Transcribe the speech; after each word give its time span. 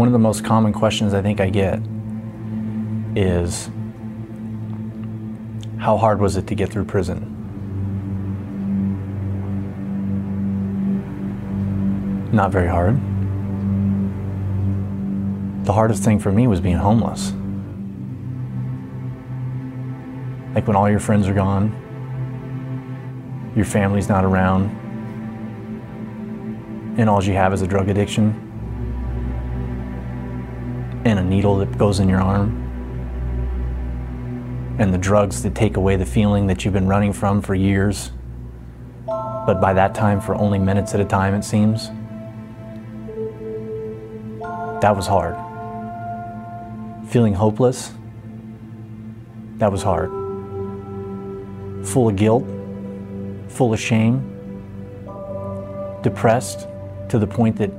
One 0.00 0.08
of 0.08 0.14
the 0.14 0.18
most 0.18 0.46
common 0.46 0.72
questions 0.72 1.12
I 1.12 1.20
think 1.20 1.42
I 1.42 1.50
get 1.50 1.78
is 3.14 3.68
how 5.76 5.98
hard 5.98 6.22
was 6.22 6.38
it 6.38 6.46
to 6.46 6.54
get 6.54 6.70
through 6.70 6.86
prison? 6.86 7.20
Not 12.32 12.50
very 12.50 12.66
hard. 12.66 12.96
The 15.66 15.72
hardest 15.74 16.02
thing 16.02 16.18
for 16.18 16.32
me 16.32 16.46
was 16.46 16.62
being 16.62 16.76
homeless. 16.76 17.34
Like 20.54 20.66
when 20.66 20.76
all 20.76 20.88
your 20.88 21.00
friends 21.00 21.28
are 21.28 21.34
gone, 21.34 21.76
your 23.54 23.66
family's 23.66 24.08
not 24.08 24.24
around, 24.24 24.70
and 26.98 27.10
all 27.10 27.22
you 27.22 27.34
have 27.34 27.52
is 27.52 27.60
a 27.60 27.66
drug 27.66 27.90
addiction 27.90 28.49
and 31.04 31.18
a 31.18 31.22
needle 31.22 31.56
that 31.58 31.76
goes 31.78 32.00
in 32.00 32.08
your 32.08 32.20
arm 32.20 32.66
and 34.80 34.94
the 34.94 34.98
drugs 34.98 35.42
that 35.42 35.54
take 35.54 35.76
away 35.76 35.96
the 35.96 36.06
feeling 36.06 36.46
that 36.46 36.64
you've 36.64 36.72
been 36.72 36.88
running 36.88 37.12
from 37.12 37.42
for 37.42 37.54
years, 37.54 38.12
but 39.06 39.60
by 39.60 39.74
that 39.74 39.94
time 39.94 40.20
for 40.20 40.34
only 40.34 40.58
minutes 40.58 40.94
at 40.94 41.00
a 41.00 41.04
time, 41.04 41.34
it 41.34 41.44
seems. 41.44 41.88
That 44.80 44.96
was 44.96 45.06
hard. 45.06 45.36
Feeling 47.10 47.34
hopeless, 47.34 47.92
that 49.58 49.70
was 49.70 49.82
hard. 49.82 50.10
Full 51.86 52.08
of 52.08 52.16
guilt, 52.16 52.46
full 53.48 53.74
of 53.74 53.80
shame, 53.80 54.26
depressed 56.02 56.66
to 57.10 57.18
the 57.18 57.26
point 57.26 57.56
that 57.56 57.70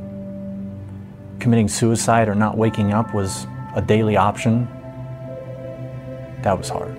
committing 1.42 1.68
suicide 1.68 2.30
or 2.30 2.36
not 2.36 2.58
waking 2.58 2.94
up 2.94 3.14
was 3.14 3.48
a 3.76 3.82
daily 3.82 4.16
option. 4.16 4.68
That 6.44 6.58
was 6.58 6.70
hard. 6.70 6.96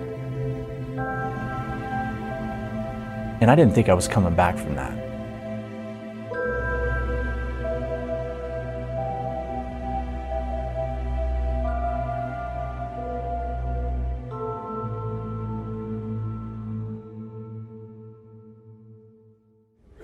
And 3.41 3.49
I 3.49 3.55
didn't 3.55 3.73
think 3.73 3.89
I 3.89 3.93
was 3.93 4.07
coming 4.07 4.35
back 4.35 4.57
from 4.57 4.75
that. 4.75 5.03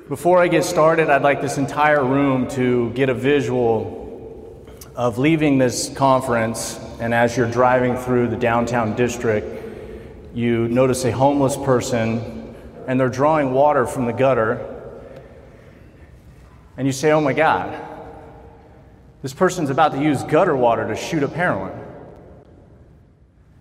Before 0.09 0.42
I 0.42 0.48
get 0.48 0.64
started, 0.64 1.09
I'd 1.09 1.22
like 1.22 1.40
this 1.40 1.59
entire 1.59 2.03
room 2.03 2.48
to 2.50 2.90
get 2.94 3.09
a 3.09 3.14
visual 3.14 4.09
of 5.00 5.17
leaving 5.17 5.58
this 5.58 5.88
conference, 5.95 6.78
and 7.00 7.14
as 7.14 7.38
you're 7.38 7.50
driving 7.50 7.95
through 7.95 8.28
the 8.28 8.36
downtown 8.36 8.94
district, 8.97 9.47
you 10.33 10.67
notice 10.67 11.06
a 11.06 11.11
homeless 11.11 11.56
person, 11.56 12.53
and 12.86 13.00
they're 13.00 13.08
drawing 13.08 13.53
water 13.53 13.86
from 13.86 14.08
the 14.08 14.11
gutter, 14.11 14.59
and 16.75 16.86
you 16.86 16.91
say, 16.91 17.14
Oh 17.14 17.22
my 17.22 17.31
God, 17.31 17.81
this 19.22 19.33
person's 19.33 19.69
about 19.69 19.94
to 19.94 20.03
use 20.03 20.22
gutter 20.23 20.53
water 20.53 20.86
to 20.86 20.97
shoot 20.97 21.23
up 21.23 21.31
heroin. 21.31 21.72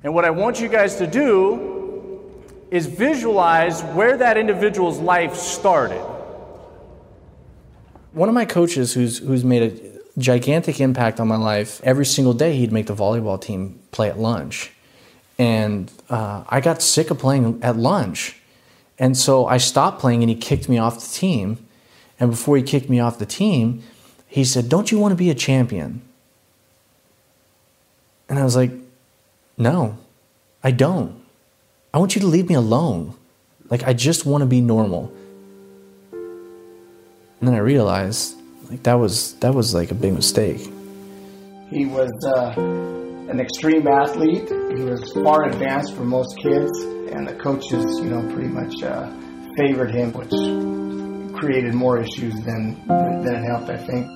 And 0.03 0.13
what 0.13 0.25
I 0.25 0.31
want 0.31 0.59
you 0.59 0.67
guys 0.67 0.97
to 0.97 1.07
do 1.07 2.43
is 2.73 2.87
visualize 2.87 3.83
where 3.95 4.17
that 4.17 4.37
individual's 4.37 4.99
life 4.99 5.37
started 5.37 6.05
one 8.13 8.29
of 8.29 8.35
my 8.35 8.45
coaches 8.45 8.95
who's 8.95 9.19
who's 9.19 9.45
made 9.45 9.63
a 9.63 9.98
gigantic 10.19 10.81
impact 10.81 11.21
on 11.21 11.29
my 11.29 11.37
life. 11.37 11.81
Every 11.85 12.05
single 12.05 12.35
day 12.35 12.57
he'd 12.57 12.73
make 12.73 12.87
the 12.87 12.95
volleyball 12.95 13.41
team 13.41 13.79
play 13.93 14.09
at 14.09 14.19
lunch. 14.19 14.73
And 15.39 15.91
uh, 16.11 16.45
i 16.49 16.61
got 16.61 16.83
sick 16.83 17.11
of 17.11 17.19
playing 17.19 17.63
at 17.63 17.77
lunch. 17.77 18.37
And 18.99 19.17
so 19.17 19.47
i 19.47 19.57
stopped 19.59 20.01
playing 20.01 20.23
and 20.23 20.31
he 20.31 20.37
kicked 20.37 20.69
me 20.69 20.79
off 20.79 21.01
the 21.01 21.15
team. 21.15 21.65
And 22.19 22.31
before 22.31 22.57
he 22.57 22.63
kicked 22.63 22.91
me 22.91 23.01
off 23.01 23.19
the 23.19 23.27
team 23.27 23.83
he 24.31 24.45
said 24.45 24.69
don't 24.69 24.93
you 24.93 24.99
want 24.99 25.13
to 25.13 25.17
be 25.17 25.31
a 25.31 25.35
champion? 25.35 26.03
And 28.29 28.39
i 28.39 28.45
was 28.45 28.57
like 28.57 28.73
no 29.57 29.99
i 30.63 30.71
don't. 30.71 31.23
I 31.95 31.99
want 31.99 32.15
you 32.15 32.21
to 32.21 32.27
leave 32.27 32.49
me 32.49 32.55
alone. 32.55 33.15
Like 33.71 33.85
i 33.85 33.93
just 33.93 34.27
want 34.27 34.43
to 34.43 34.47
be 34.47 34.61
normal. 34.61 35.13
And 36.11 37.47
then 37.47 37.55
I 37.55 37.59
realized 37.59 38.38
like 38.71 38.83
that 38.83 38.95
was 38.95 39.35
that 39.35 39.55
was 39.55 39.75
like 39.75 39.91
a 39.91 39.95
big 39.95 40.13
mistake. 40.13 40.61
He 41.71 41.87
was 41.87 42.11
uh, 42.27 42.55
an 43.31 43.41
extreme 43.41 43.87
athlete. 43.87 44.49
He 44.77 44.83
was 44.85 45.13
far 45.13 45.45
advanced 45.45 45.95
for 45.95 46.05
most 46.05 46.37
kids, 46.39 46.79
and 47.13 47.27
the 47.29 47.35
coaches, 47.35 47.85
you 48.01 48.11
know, 48.11 48.23
pretty 48.33 48.49
much 48.49 48.83
uh, 48.83 49.11
favored 49.57 49.91
him, 49.91 50.13
which 50.13 50.31
created 51.39 51.75
more 51.75 51.99
issues 51.99 52.35
than 52.45 52.87
than 52.89 53.35
it 53.35 53.45
helped. 53.45 53.71
I 53.71 53.77
think. 53.77 54.07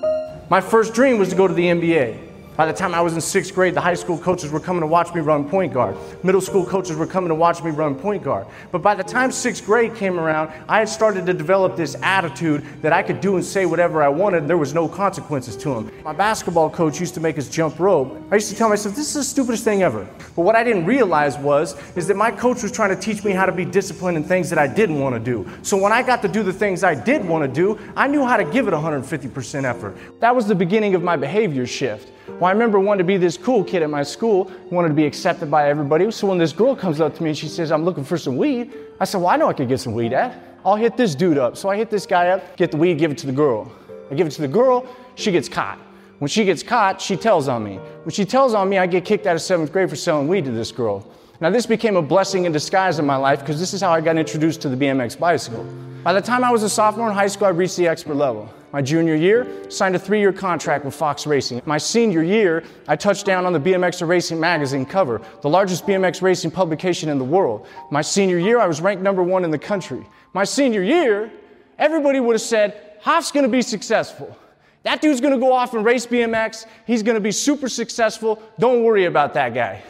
My 0.50 0.60
first 0.60 0.92
dream 0.92 1.18
was 1.18 1.30
to 1.30 1.36
go 1.36 1.48
to 1.48 1.54
the 1.54 1.66
NBA. 1.66 2.31
By 2.62 2.66
the 2.66 2.72
time 2.72 2.94
I 2.94 3.00
was 3.00 3.14
in 3.14 3.20
sixth 3.20 3.56
grade, 3.56 3.74
the 3.74 3.80
high 3.80 3.94
school 3.94 4.16
coaches 4.16 4.52
were 4.52 4.60
coming 4.60 4.82
to 4.82 4.86
watch 4.86 5.12
me 5.12 5.20
run 5.20 5.48
point 5.48 5.72
guard. 5.72 5.96
Middle 6.22 6.40
school 6.40 6.64
coaches 6.64 6.94
were 6.94 7.08
coming 7.08 7.26
to 7.26 7.34
watch 7.34 7.60
me 7.60 7.72
run 7.72 7.96
point 7.96 8.22
guard. 8.22 8.46
But 8.70 8.82
by 8.82 8.94
the 8.94 9.02
time 9.02 9.32
sixth 9.32 9.66
grade 9.66 9.96
came 9.96 10.16
around, 10.16 10.52
I 10.68 10.78
had 10.78 10.88
started 10.88 11.26
to 11.26 11.34
develop 11.34 11.74
this 11.74 11.96
attitude 12.02 12.64
that 12.80 12.92
I 12.92 13.02
could 13.02 13.20
do 13.20 13.34
and 13.34 13.44
say 13.44 13.66
whatever 13.66 14.00
I 14.00 14.08
wanted, 14.08 14.42
and 14.42 14.48
there 14.48 14.58
was 14.58 14.74
no 14.74 14.86
consequences 14.86 15.56
to 15.56 15.74
them. 15.74 15.90
My 16.04 16.12
basketball 16.12 16.70
coach 16.70 17.00
used 17.00 17.14
to 17.14 17.20
make 17.20 17.36
us 17.36 17.48
jump 17.48 17.80
rope. 17.80 18.16
I 18.30 18.36
used 18.36 18.48
to 18.50 18.54
tell 18.54 18.68
myself, 18.68 18.94
this 18.94 19.08
is 19.08 19.14
the 19.14 19.24
stupidest 19.24 19.64
thing 19.64 19.82
ever. 19.82 20.06
But 20.36 20.42
what 20.42 20.54
I 20.54 20.62
didn't 20.62 20.86
realize 20.86 21.36
was, 21.38 21.74
is 21.96 22.06
that 22.06 22.16
my 22.16 22.30
coach 22.30 22.62
was 22.62 22.70
trying 22.70 22.90
to 22.90 23.02
teach 23.02 23.24
me 23.24 23.32
how 23.32 23.44
to 23.44 23.50
be 23.50 23.64
disciplined 23.64 24.16
in 24.16 24.22
things 24.22 24.48
that 24.50 24.60
I 24.60 24.68
didn't 24.68 25.00
want 25.00 25.16
to 25.16 25.20
do. 25.20 25.50
So 25.62 25.76
when 25.76 25.90
I 25.90 26.04
got 26.04 26.22
to 26.22 26.28
do 26.28 26.44
the 26.44 26.52
things 26.52 26.84
I 26.84 26.94
did 26.94 27.24
want 27.24 27.42
to 27.42 27.52
do, 27.52 27.76
I 27.96 28.06
knew 28.06 28.24
how 28.24 28.36
to 28.36 28.44
give 28.44 28.68
it 28.68 28.72
150% 28.72 29.64
effort. 29.64 29.96
That 30.20 30.36
was 30.36 30.46
the 30.46 30.54
beginning 30.54 30.94
of 30.94 31.02
my 31.02 31.16
behavior 31.16 31.66
shift. 31.66 32.11
Well, 32.28 32.44
I 32.44 32.52
remember 32.52 32.78
wanting 32.78 32.98
to 32.98 33.04
be 33.04 33.16
this 33.16 33.36
cool 33.36 33.64
kid 33.64 33.82
at 33.82 33.90
my 33.90 34.02
school, 34.02 34.50
wanted 34.70 34.88
to 34.88 34.94
be 34.94 35.04
accepted 35.04 35.50
by 35.50 35.68
everybody. 35.68 36.10
So 36.10 36.26
when 36.28 36.38
this 36.38 36.52
girl 36.52 36.76
comes 36.76 37.00
up 37.00 37.14
to 37.16 37.22
me 37.22 37.30
and 37.30 37.38
she 37.38 37.48
says, 37.48 37.72
I'm 37.72 37.84
looking 37.84 38.04
for 38.04 38.16
some 38.16 38.36
weed, 38.36 38.72
I 39.00 39.04
said, 39.04 39.18
Well, 39.18 39.28
I 39.28 39.36
know 39.36 39.48
I 39.48 39.52
could 39.52 39.68
get 39.68 39.80
some 39.80 39.94
weed 39.94 40.12
at. 40.12 40.40
I'll 40.64 40.76
hit 40.76 40.96
this 40.96 41.14
dude 41.14 41.38
up. 41.38 41.56
So 41.56 41.68
I 41.68 41.76
hit 41.76 41.90
this 41.90 42.06
guy 42.06 42.28
up, 42.28 42.56
get 42.56 42.70
the 42.70 42.76
weed, 42.76 42.98
give 42.98 43.10
it 43.10 43.18
to 43.18 43.26
the 43.26 43.32
girl. 43.32 43.70
I 44.10 44.14
give 44.14 44.26
it 44.26 44.30
to 44.30 44.42
the 44.42 44.48
girl, 44.48 44.86
she 45.16 45.32
gets 45.32 45.48
caught. 45.48 45.78
When 46.18 46.28
she 46.28 46.44
gets 46.44 46.62
caught, 46.62 47.00
she 47.00 47.16
tells 47.16 47.48
on 47.48 47.64
me. 47.64 47.76
When 48.04 48.10
she 48.10 48.24
tells 48.24 48.54
on 48.54 48.68
me, 48.68 48.78
I 48.78 48.86
get 48.86 49.04
kicked 49.04 49.26
out 49.26 49.34
of 49.34 49.42
seventh 49.42 49.72
grade 49.72 49.90
for 49.90 49.96
selling 49.96 50.28
weed 50.28 50.44
to 50.44 50.52
this 50.52 50.70
girl. 50.70 51.04
Now, 51.42 51.50
this 51.50 51.66
became 51.66 51.96
a 51.96 52.02
blessing 52.02 52.44
in 52.44 52.52
disguise 52.52 53.00
in 53.00 53.04
my 53.04 53.16
life 53.16 53.40
because 53.40 53.58
this 53.58 53.74
is 53.74 53.80
how 53.80 53.90
I 53.90 54.00
got 54.00 54.16
introduced 54.16 54.62
to 54.62 54.68
the 54.68 54.76
BMX 54.76 55.18
bicycle. 55.18 55.64
By 56.04 56.12
the 56.12 56.20
time 56.20 56.44
I 56.44 56.52
was 56.52 56.62
a 56.62 56.68
sophomore 56.68 57.08
in 57.08 57.14
high 57.14 57.26
school, 57.26 57.48
I 57.48 57.50
reached 57.50 57.76
the 57.76 57.88
expert 57.88 58.14
level. 58.14 58.48
My 58.72 58.80
junior 58.80 59.16
year, 59.16 59.48
signed 59.68 59.96
a 59.96 59.98
three 59.98 60.20
year 60.20 60.32
contract 60.32 60.84
with 60.84 60.94
Fox 60.94 61.26
Racing. 61.26 61.60
My 61.66 61.78
senior 61.78 62.22
year, 62.22 62.62
I 62.86 62.94
touched 62.94 63.26
down 63.26 63.44
on 63.44 63.52
the 63.52 63.58
BMX 63.58 64.06
Racing 64.06 64.38
magazine 64.38 64.86
cover, 64.86 65.20
the 65.40 65.48
largest 65.48 65.84
BMX 65.84 66.22
racing 66.22 66.52
publication 66.52 67.08
in 67.08 67.18
the 67.18 67.24
world. 67.24 67.66
My 67.90 68.02
senior 68.02 68.38
year, 68.38 68.60
I 68.60 68.68
was 68.68 68.80
ranked 68.80 69.02
number 69.02 69.24
one 69.24 69.42
in 69.42 69.50
the 69.50 69.58
country. 69.58 70.06
My 70.34 70.44
senior 70.44 70.84
year, 70.84 71.28
everybody 71.76 72.20
would 72.20 72.34
have 72.34 72.40
said, 72.40 72.98
Hoff's 73.00 73.32
gonna 73.32 73.48
be 73.48 73.62
successful. 73.62 74.38
That 74.84 75.00
dude's 75.00 75.20
gonna 75.20 75.38
go 75.38 75.52
off 75.52 75.74
and 75.74 75.84
race 75.84 76.06
BMX. 76.06 76.66
He's 76.86 77.02
gonna 77.02 77.18
be 77.18 77.32
super 77.32 77.68
successful. 77.68 78.40
Don't 78.60 78.84
worry 78.84 79.06
about 79.06 79.34
that 79.34 79.54
guy. 79.54 79.82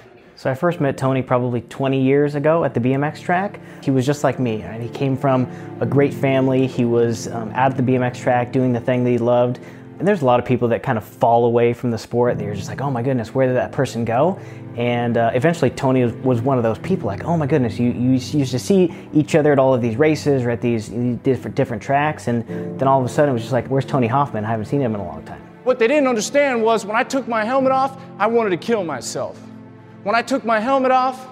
So 0.42 0.50
I 0.50 0.54
first 0.54 0.80
met 0.80 0.98
Tony 0.98 1.22
probably 1.22 1.60
20 1.60 2.03
years 2.03 2.34
ago 2.34 2.64
at 2.64 2.75
the 2.75 2.80
BMX 2.80 3.22
track. 3.22 3.60
He 3.80 3.92
was 3.92 4.04
just 4.04 4.25
like 4.25 4.41
me. 4.41 4.64
Right? 4.64 4.80
He 4.80 4.88
came 4.88 5.16
from 5.16 5.47
a 5.80 5.86
great 5.86 6.12
family. 6.12 6.66
He 6.66 6.84
was 6.84 7.28
um, 7.28 7.52
out 7.52 7.70
at 7.70 7.76
the 7.76 7.82
BMX 7.84 8.16
track 8.16 8.50
doing 8.50 8.72
the 8.72 8.81
thing 8.81 9.05
that 9.05 9.11
he 9.11 9.19
loved. 9.19 9.61
And 10.00 10.08
there's 10.08 10.22
a 10.22 10.25
lot 10.25 10.40
of 10.40 10.44
people 10.44 10.66
that 10.66 10.82
kind 10.82 10.99
of 10.99 11.05
fall 11.05 11.44
away 11.44 11.72
from 11.72 11.93
the 11.93 11.96
sport. 11.96 12.38
They're 12.38 12.56
just 12.56 12.66
like, 12.66 12.81
oh 12.81 12.90
my 12.90 13.05
goodness, 13.05 13.32
where 13.32 13.46
did 13.46 13.55
that 13.55 13.70
person 13.70 14.05
go? 14.05 14.37
And 14.76 15.16
uh, 15.16 15.31
eventually, 15.32 15.70
Tony 15.70 16.02
was, 16.02 16.12
was, 16.14 16.43
one 16.43 16.56
of 16.56 16.64
those 16.64 16.81
people 16.81 17.06
like, 17.06 17.22
oh 17.22 17.37
my 17.37 17.46
goodness, 17.46 17.78
you, 17.78 17.93
you 17.93 18.11
used 18.11 18.50
to 18.50 18.58
see 18.58 18.93
each 19.12 19.37
other 19.37 19.52
at 19.52 19.61
all 19.61 19.72
of 19.72 19.81
these 19.81 19.94
races 19.94 20.43
or 20.43 20.50
at 20.50 20.61
these 20.61 20.88
different, 20.88 21.55
different 21.55 21.81
tracks. 21.81 22.26
And 22.26 22.44
then 22.81 22.88
all 22.88 22.99
of 22.99 23.06
a 23.06 23.08
sudden, 23.08 23.31
it 23.31 23.32
was 23.34 23.43
just 23.43 23.52
like, 23.52 23.69
where's 23.69 23.87
Tony 23.87 24.08
Hoffman? 24.08 24.44
I 24.44 24.49
haven't 24.49 24.66
seen 24.66 24.81
him 24.81 24.96
in 24.96 25.00
a 25.00 25.06
long 25.06 25.22
time. 25.25 25.40
What 25.62 25.78
they 25.78 25.87
didn't 25.87 26.08
understand 26.08 26.64
was 26.64 26.84
when 26.84 26.96
I 26.96 27.05
took 27.05 27.28
my 27.28 27.44
helmet 27.44 27.70
off, 27.70 28.02
I 28.19 28.26
wanted 28.26 28.50
to 28.50 28.56
kill 28.56 28.82
myself. 28.82 29.40
When 30.02 30.14
I 30.14 30.22
took 30.22 30.44
my 30.44 30.58
helmet 30.58 30.90
off, 30.90 31.28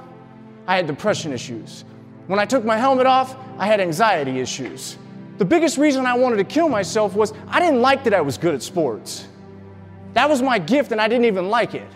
I 0.67 0.77
had 0.77 0.87
depression 0.87 1.33
issues. 1.33 1.85
When 2.29 2.39
I 2.39 2.45
took 2.45 2.65
my 2.65 2.77
helmet 2.77 3.07
off, 3.07 3.37
I 3.59 3.67
had 3.67 3.81
anxiety 3.81 4.39
issues. 4.39 4.97
The 5.39 5.45
biggest 5.45 5.79
reason 5.79 6.07
I 6.07 6.15
wanted 6.15 6.37
to 6.37 6.45
kill 6.45 6.69
myself 6.69 7.15
was 7.15 7.33
I 7.49 7.59
didn't 7.59 7.81
like 7.81 8.05
that 8.05 8.15
I 8.15 8.21
was 8.21 8.39
good 8.39 8.55
at 8.55 8.63
sports. 8.63 9.27
That 10.13 10.29
was 10.29 10.43
my 10.43 10.59
gift, 10.59 10.93
and 10.93 11.01
I 11.01 11.09
didn't 11.09 11.25
even 11.25 11.49
like 11.49 11.75
it. 11.75 11.89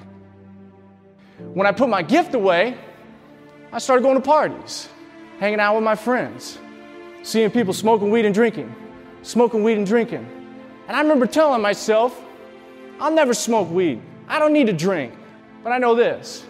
When 1.52 1.66
I 1.66 1.72
put 1.72 1.88
my 1.88 2.02
gift 2.02 2.34
away, 2.34 2.76
I 3.72 3.78
started 3.78 4.02
going 4.02 4.16
to 4.16 4.22
parties, 4.22 4.88
hanging 5.38 5.60
out 5.60 5.74
with 5.74 5.84
my 5.84 5.94
friends, 5.94 6.58
seeing 7.22 7.50
people 7.50 7.72
smoking 7.72 8.10
weed 8.10 8.24
and 8.24 8.34
drinking, 8.34 8.74
smoking 9.22 9.62
weed 9.62 9.76
and 9.76 9.86
drinking. 9.86 10.26
And 10.88 10.96
I 10.96 11.00
remember 11.00 11.26
telling 11.26 11.60
myself, 11.60 12.20
I'll 12.98 13.12
never 13.12 13.34
smoke 13.34 13.70
weed. 13.70 14.00
I 14.26 14.38
don't 14.38 14.52
need 14.52 14.66
to 14.68 14.72
drink, 14.72 15.12
but 15.62 15.72
I 15.72 15.78
know 15.78 15.94
this. 15.94 16.44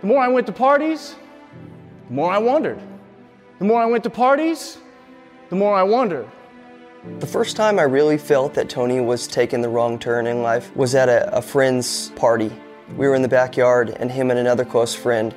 The 0.00 0.06
more 0.06 0.22
I 0.22 0.28
went 0.28 0.46
to 0.46 0.52
parties, 0.52 1.14
the 2.08 2.14
more 2.14 2.32
I 2.32 2.38
wondered. 2.38 2.80
The 3.58 3.66
more 3.66 3.82
I 3.82 3.84
went 3.84 4.02
to 4.04 4.10
parties, 4.10 4.78
the 5.50 5.56
more 5.56 5.74
I 5.74 5.82
wondered. 5.82 6.26
The 7.18 7.26
first 7.26 7.54
time 7.54 7.78
I 7.78 7.82
really 7.82 8.16
felt 8.16 8.54
that 8.54 8.70
Tony 8.70 9.00
was 9.00 9.26
taking 9.26 9.60
the 9.60 9.68
wrong 9.68 9.98
turn 9.98 10.26
in 10.26 10.42
life 10.42 10.74
was 10.74 10.94
at 10.94 11.10
a, 11.10 11.36
a 11.36 11.42
friend's 11.42 12.10
party. 12.10 12.50
We 12.96 13.08
were 13.08 13.14
in 13.14 13.20
the 13.20 13.28
backyard, 13.28 13.90
and 14.00 14.10
him 14.10 14.30
and 14.30 14.38
another 14.38 14.64
close 14.64 14.94
friend 14.94 15.34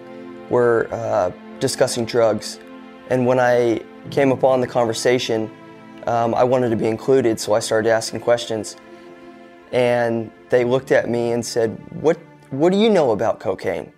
were 0.50 0.88
uh, 0.92 1.32
discussing 1.60 2.06
drugs. 2.06 2.60
And 3.10 3.26
when 3.26 3.40
I 3.40 3.82
came 4.12 4.32
upon 4.32 4.62
the 4.62 4.68
conversation, 4.68 5.52
um, 6.08 6.34
I 6.36 6.46
wanted 6.46 6.70
to 6.70 6.78
be 6.78 6.88
included, 6.88 7.38
so 7.38 7.52
I 7.54 7.60
started 7.60 7.90
asking 7.90 8.22
questions. 8.22 8.78
And 9.74 10.32
they 10.50 10.64
looked 10.64 10.94
at 10.94 11.10
me 11.10 11.34
and 11.34 11.46
said, 11.46 11.78
What, 12.02 12.18
what 12.50 12.72
do 12.72 12.78
you 12.78 12.90
know 12.90 13.12
about 13.12 13.42
cocaine? 13.42 13.92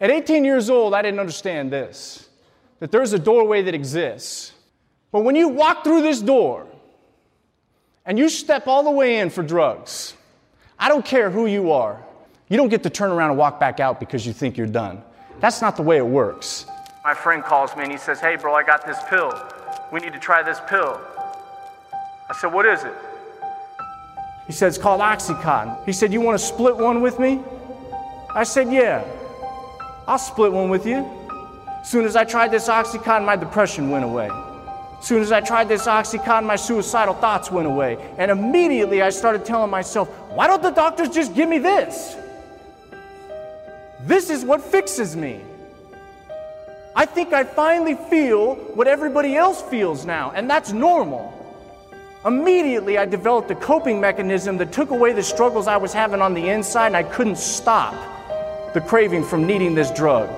At 0.00 0.10
18 0.10 0.44
years 0.44 0.68
old, 0.68 0.94
I 0.94 1.02
didn't 1.02 1.20
understand 1.20 1.72
this 1.72 2.28
that 2.78 2.92
there's 2.92 3.14
a 3.14 3.18
doorway 3.18 3.62
that 3.62 3.74
exists. 3.74 4.52
But 5.10 5.20
when 5.20 5.34
you 5.34 5.48
walk 5.48 5.82
through 5.82 6.02
this 6.02 6.20
door 6.20 6.66
and 8.04 8.18
you 8.18 8.28
step 8.28 8.66
all 8.66 8.82
the 8.82 8.90
way 8.90 9.20
in 9.20 9.30
for 9.30 9.42
drugs, 9.42 10.14
I 10.78 10.90
don't 10.90 11.04
care 11.04 11.30
who 11.30 11.46
you 11.46 11.72
are, 11.72 12.04
you 12.48 12.58
don't 12.58 12.68
get 12.68 12.82
to 12.82 12.90
turn 12.90 13.10
around 13.10 13.30
and 13.30 13.38
walk 13.38 13.58
back 13.58 13.80
out 13.80 13.98
because 13.98 14.26
you 14.26 14.34
think 14.34 14.58
you're 14.58 14.66
done. 14.66 15.02
That's 15.40 15.62
not 15.62 15.76
the 15.76 15.82
way 15.82 15.96
it 15.96 16.06
works. 16.06 16.66
My 17.02 17.14
friend 17.14 17.42
calls 17.42 17.74
me 17.76 17.84
and 17.84 17.92
he 17.92 17.98
says, 17.98 18.20
Hey, 18.20 18.36
bro, 18.36 18.54
I 18.54 18.62
got 18.62 18.86
this 18.86 18.98
pill. 19.08 19.32
We 19.92 20.00
need 20.00 20.12
to 20.12 20.18
try 20.18 20.42
this 20.42 20.60
pill. 20.68 21.00
I 22.28 22.34
said, 22.38 22.52
What 22.52 22.66
is 22.66 22.84
it? 22.84 22.92
He 24.46 24.52
said, 24.52 24.68
It's 24.68 24.78
called 24.78 25.00
Oxycontin. 25.00 25.84
He 25.86 25.92
said, 25.92 26.12
You 26.12 26.20
want 26.20 26.38
to 26.38 26.44
split 26.44 26.76
one 26.76 27.00
with 27.00 27.18
me? 27.18 27.40
I 28.34 28.44
said, 28.44 28.70
Yeah, 28.70 29.04
I'll 30.08 30.18
split 30.18 30.52
one 30.52 30.68
with 30.68 30.86
you. 30.86 31.04
Soon 31.82 32.04
as 32.04 32.14
I 32.14 32.24
tried 32.24 32.52
this 32.52 32.68
Oxycontin, 32.68 33.24
my 33.24 33.36
depression 33.36 33.90
went 33.90 34.04
away. 34.04 34.30
Soon 35.00 35.20
as 35.20 35.32
I 35.32 35.40
tried 35.40 35.68
this 35.68 35.86
Oxycontin, 35.86 36.44
my 36.44 36.56
suicidal 36.56 37.14
thoughts 37.14 37.50
went 37.50 37.66
away. 37.66 37.98
And 38.16 38.30
immediately 38.30 39.02
I 39.02 39.10
started 39.10 39.44
telling 39.44 39.70
myself, 39.70 40.08
Why 40.30 40.46
don't 40.46 40.62
the 40.62 40.70
doctors 40.70 41.08
just 41.10 41.34
give 41.34 41.48
me 41.48 41.58
this? 41.58 42.16
This 44.00 44.30
is 44.30 44.44
what 44.44 44.62
fixes 44.62 45.16
me. 45.16 45.40
I 46.94 47.04
think 47.04 47.32
I 47.32 47.44
finally 47.44 47.94
feel 48.08 48.54
what 48.74 48.86
everybody 48.86 49.36
else 49.36 49.60
feels 49.62 50.06
now, 50.06 50.32
and 50.34 50.48
that's 50.48 50.72
normal. 50.72 51.32
Immediately, 52.24 52.96
I 52.96 53.04
developed 53.04 53.50
a 53.50 53.54
coping 53.54 54.00
mechanism 54.00 54.56
that 54.58 54.72
took 54.72 54.90
away 54.90 55.12
the 55.12 55.22
struggles 55.22 55.66
I 55.66 55.76
was 55.76 55.92
having 55.92 56.22
on 56.22 56.34
the 56.34 56.48
inside, 56.48 56.86
and 56.86 56.96
I 56.96 57.02
couldn't 57.02 57.38
stop 57.38 58.15
the 58.76 58.80
craving 58.82 59.24
from 59.24 59.46
needing 59.46 59.74
this 59.74 59.90
drug. 59.90 60.28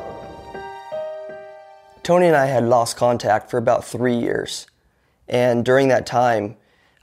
Tony 2.04 2.28
and 2.28 2.36
I 2.36 2.46
had 2.46 2.62
lost 2.62 2.96
contact 2.96 3.50
for 3.50 3.58
about 3.58 3.84
three 3.84 4.14
years. 4.14 4.68
And 5.26 5.64
during 5.64 5.88
that 5.88 6.06
time, 6.06 6.54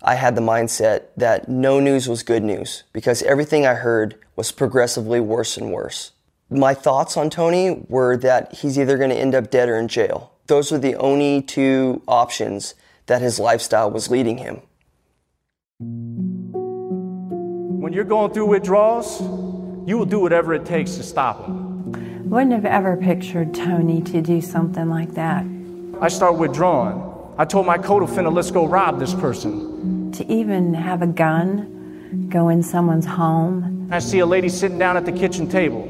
I 0.02 0.16
had 0.16 0.36
the 0.36 0.42
mindset 0.42 1.08
that 1.18 1.50
no 1.50 1.82
news 1.82 2.08
was 2.08 2.24
good 2.24 2.42
news 2.42 2.84
because 2.94 3.22
everything 3.24 3.66
I 3.66 3.74
heard 3.74 4.16
was 4.38 4.54
progressively 4.54 5.20
worse 5.20 5.58
and 5.58 5.74
worse. 5.74 6.14
My 6.50 6.74
thoughts 6.74 7.18
on 7.18 7.30
Tony 7.30 7.84
were 7.90 8.16
that 8.16 8.54
he's 8.54 8.80
either 8.80 8.98
going 8.98 9.10
to 9.10 9.18
end 9.18 9.36
up 9.36 9.52
dead 9.52 9.68
or 9.68 9.76
in 9.76 9.90
jail. 9.90 10.32
Those 10.48 10.72
were 10.72 10.78
the 10.78 10.96
only 10.96 11.42
two 11.42 12.02
options 12.08 12.76
that 13.08 13.22
his 13.22 13.40
lifestyle 13.40 13.92
was 13.92 14.10
leading 14.10 14.38
him. 14.38 14.62
When 17.82 17.92
you're 17.92 18.06
going 18.06 18.32
through 18.32 18.46
withdrawals, 18.46 19.55
you 19.86 19.98
will 19.98 20.06
do 20.06 20.20
whatever 20.20 20.54
it 20.54 20.66
takes 20.66 20.96
to 20.96 21.04
stop 21.04 21.46
him. 21.46 22.30
Wouldn't 22.30 22.54
have 22.54 22.66
ever 22.66 22.98
pictured 22.98 23.54
Tony 23.54 24.02
to 24.02 24.22
do 24.22 24.42
something 24.42 24.90
like 24.90 25.14
that. 25.14 25.46
I 26.02 26.08
start 26.08 26.38
withdrawing. 26.38 27.02
I 27.38 27.46
told 27.46 27.66
my 27.66 27.78
co-defendant, 27.78 28.36
let's 28.36 28.50
go 28.50 28.66
rob 28.66 29.00
this 29.00 29.14
person. 29.14 30.12
To 30.14 30.26
even 30.32 30.74
have 30.74 31.02
a 31.02 31.08
gun 31.08 32.28
go 32.30 32.50
in 32.50 32.64
someone's 32.64 33.06
home. 33.06 33.88
I 33.92 34.00
see 34.00 34.20
a 34.20 34.26
lady 34.26 34.50
sitting 34.50 34.80
down 34.80 34.98
at 34.98 35.06
the 35.06 35.12
kitchen 35.12 35.48
table. 35.48 35.88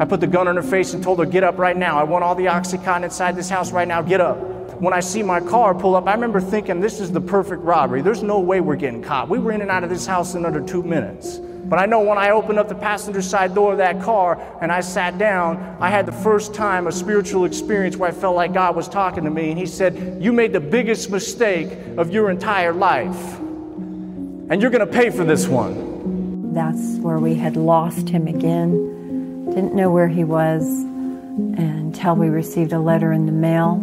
I 0.00 0.04
put 0.04 0.20
the 0.20 0.26
gun 0.26 0.48
in 0.48 0.56
her 0.56 0.62
face 0.62 0.94
and 0.94 1.02
told 1.02 1.18
her, 1.18 1.26
get 1.26 1.44
up 1.44 1.58
right 1.58 1.76
now. 1.76 1.98
I 1.98 2.04
want 2.04 2.24
all 2.24 2.34
the 2.34 2.46
Oxycontin 2.46 3.04
inside 3.04 3.36
this 3.36 3.48
house 3.48 3.72
right 3.72 3.88
now. 3.88 4.02
Get 4.02 4.20
up. 4.20 4.38
When 4.78 4.92
I 4.92 5.00
see 5.00 5.22
my 5.22 5.40
car 5.40 5.74
pull 5.74 5.94
up, 5.94 6.06
I 6.06 6.14
remember 6.14 6.40
thinking, 6.40 6.80
this 6.80 7.00
is 7.00 7.12
the 7.12 7.20
perfect 7.20 7.62
robbery. 7.62 8.02
There's 8.02 8.22
no 8.22 8.40
way 8.40 8.60
we're 8.60 8.76
getting 8.76 9.02
caught. 9.02 9.28
We 9.28 9.38
were 9.38 9.52
in 9.52 9.60
and 9.60 9.70
out 9.70 9.84
of 9.84 9.90
this 9.90 10.06
house 10.06 10.34
in 10.34 10.44
under 10.44 10.60
two 10.60 10.82
minutes. 10.82 11.38
But 11.38 11.78
I 11.78 11.86
know 11.86 12.00
when 12.00 12.18
I 12.18 12.30
opened 12.30 12.58
up 12.58 12.68
the 12.68 12.74
passenger 12.74 13.22
side 13.22 13.54
door 13.54 13.72
of 13.72 13.78
that 13.78 14.02
car 14.02 14.40
and 14.60 14.72
I 14.72 14.80
sat 14.80 15.16
down, 15.18 15.76
I 15.80 15.90
had 15.90 16.06
the 16.06 16.12
first 16.12 16.54
time 16.54 16.86
a 16.86 16.92
spiritual 16.92 17.44
experience 17.44 17.96
where 17.96 18.10
I 18.10 18.12
felt 18.12 18.34
like 18.34 18.52
God 18.52 18.74
was 18.74 18.88
talking 18.88 19.24
to 19.24 19.30
me. 19.30 19.50
And 19.50 19.58
He 19.58 19.66
said, 19.66 20.18
You 20.20 20.32
made 20.32 20.52
the 20.52 20.60
biggest 20.60 21.10
mistake 21.10 21.70
of 21.96 22.10
your 22.10 22.30
entire 22.30 22.72
life. 22.72 23.38
And 23.38 24.60
you're 24.60 24.70
going 24.70 24.86
to 24.86 24.92
pay 24.92 25.10
for 25.10 25.24
this 25.24 25.46
one. 25.46 26.52
That's 26.52 26.98
where 26.98 27.18
we 27.18 27.34
had 27.34 27.56
lost 27.56 28.08
him 28.10 28.26
again. 28.26 29.46
Didn't 29.46 29.74
know 29.74 29.90
where 29.90 30.08
he 30.08 30.24
was 30.24 30.62
until 30.66 32.16
we 32.16 32.28
received 32.28 32.74
a 32.74 32.78
letter 32.78 33.12
in 33.12 33.24
the 33.24 33.32
mail 33.32 33.76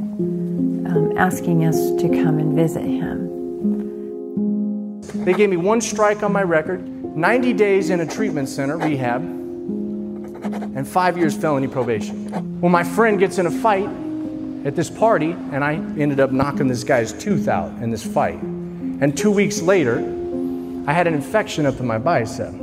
um, 0.90 1.18
asking 1.18 1.66
us 1.66 1.78
to 2.02 2.10
come 2.10 2.40
and 2.40 2.56
visit 2.56 2.84
him. 2.84 3.30
They 5.24 5.34
gave 5.34 5.50
me 5.50 5.58
one 5.58 5.82
strike 5.82 6.24
on 6.24 6.32
my 6.32 6.44
record, 6.44 6.88
90 6.88 7.54
days 7.54 7.90
in 7.90 8.00
a 8.00 8.06
treatment 8.06 8.50
center, 8.50 8.78
rehab, 8.78 9.22
and 9.22 10.88
five 10.88 11.18
years 11.18 11.36
felony 11.36 11.68
probation. 11.68 12.60
Well, 12.62 12.72
my 12.72 12.84
friend 12.84 13.20
gets 13.20 13.38
in 13.38 13.46
a 13.46 13.52
fight 13.52 13.90
at 14.66 14.76
this 14.76 14.90
party, 14.90 15.32
and 15.32 15.64
I 15.64 15.76
ended 15.76 16.20
up 16.20 16.32
knocking 16.32 16.68
this 16.68 16.84
guy's 16.84 17.14
tooth 17.14 17.48
out 17.48 17.72
in 17.82 17.92
this 17.92 18.06
fight. 18.06 18.42
And 18.42 19.18
two 19.18 19.32
weeks 19.32 19.62
later, 19.62 20.00
I 20.88 20.94
had 20.94 21.08
an 21.08 21.14
infection 21.14 21.66
up 21.66 21.80
in 21.80 21.88
my 21.88 21.98
bicep. 21.98 22.54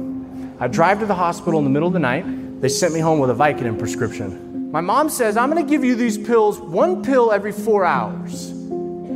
I 0.58 0.68
drive 0.68 1.00
to 1.00 1.06
the 1.06 1.14
hospital 1.14 1.58
in 1.58 1.64
the 1.64 1.70
middle 1.70 1.88
of 1.88 1.92
the 1.92 2.00
night. 2.00 2.24
They 2.60 2.68
sent 2.68 2.94
me 2.94 3.00
home 3.00 3.18
with 3.18 3.30
a 3.30 3.34
Vicodin 3.34 3.78
prescription. 3.78 4.45
My 4.76 4.82
mom 4.82 5.08
says, 5.08 5.38
I'm 5.38 5.50
going 5.50 5.64
to 5.64 5.70
give 5.70 5.84
you 5.84 5.94
these 5.94 6.18
pills, 6.18 6.58
one 6.58 7.02
pill 7.02 7.32
every 7.32 7.50
four 7.50 7.86
hours, 7.86 8.52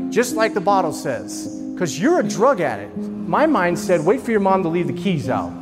just 0.08 0.34
like 0.34 0.54
the 0.54 0.60
bottle 0.62 0.90
says, 0.90 1.54
because 1.74 2.00
you're 2.00 2.18
a 2.18 2.22
drug 2.22 2.62
addict. 2.62 2.96
My 2.96 3.44
mind 3.44 3.78
said, 3.78 4.02
wait 4.02 4.22
for 4.22 4.30
your 4.30 4.40
mom 4.40 4.62
to 4.62 4.70
leave 4.70 4.86
the 4.86 4.94
keys 4.94 5.28
out, 5.28 5.52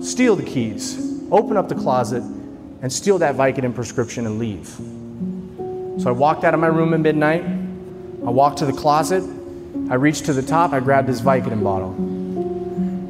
steal 0.00 0.34
the 0.34 0.42
keys, 0.42 1.20
open 1.30 1.58
up 1.58 1.68
the 1.68 1.74
closet, 1.74 2.22
and 2.22 2.90
steal 2.90 3.18
that 3.18 3.34
Vicodin 3.34 3.74
prescription 3.74 4.24
and 4.24 4.38
leave. 4.38 4.66
So 6.02 6.08
I 6.08 6.12
walked 6.12 6.44
out 6.44 6.54
of 6.54 6.60
my 6.60 6.68
room 6.68 6.94
at 6.94 7.00
midnight. 7.00 7.44
I 7.44 8.30
walked 8.30 8.60
to 8.60 8.64
the 8.64 8.72
closet. 8.72 9.22
I 9.90 9.96
reached 9.96 10.24
to 10.24 10.32
the 10.32 10.40
top. 10.40 10.72
I 10.72 10.80
grabbed 10.80 11.06
this 11.06 11.20
Vicodin 11.20 11.62
bottle. 11.62 11.92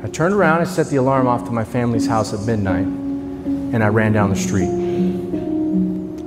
I 0.04 0.10
turned 0.10 0.34
around. 0.34 0.62
I 0.62 0.64
set 0.64 0.88
the 0.88 0.96
alarm 0.96 1.28
off 1.28 1.44
to 1.44 1.52
my 1.52 1.64
family's 1.64 2.08
house 2.08 2.34
at 2.34 2.40
midnight, 2.40 2.86
and 2.86 3.84
I 3.84 3.86
ran 3.86 4.12
down 4.12 4.30
the 4.30 4.36
street. 4.36 4.83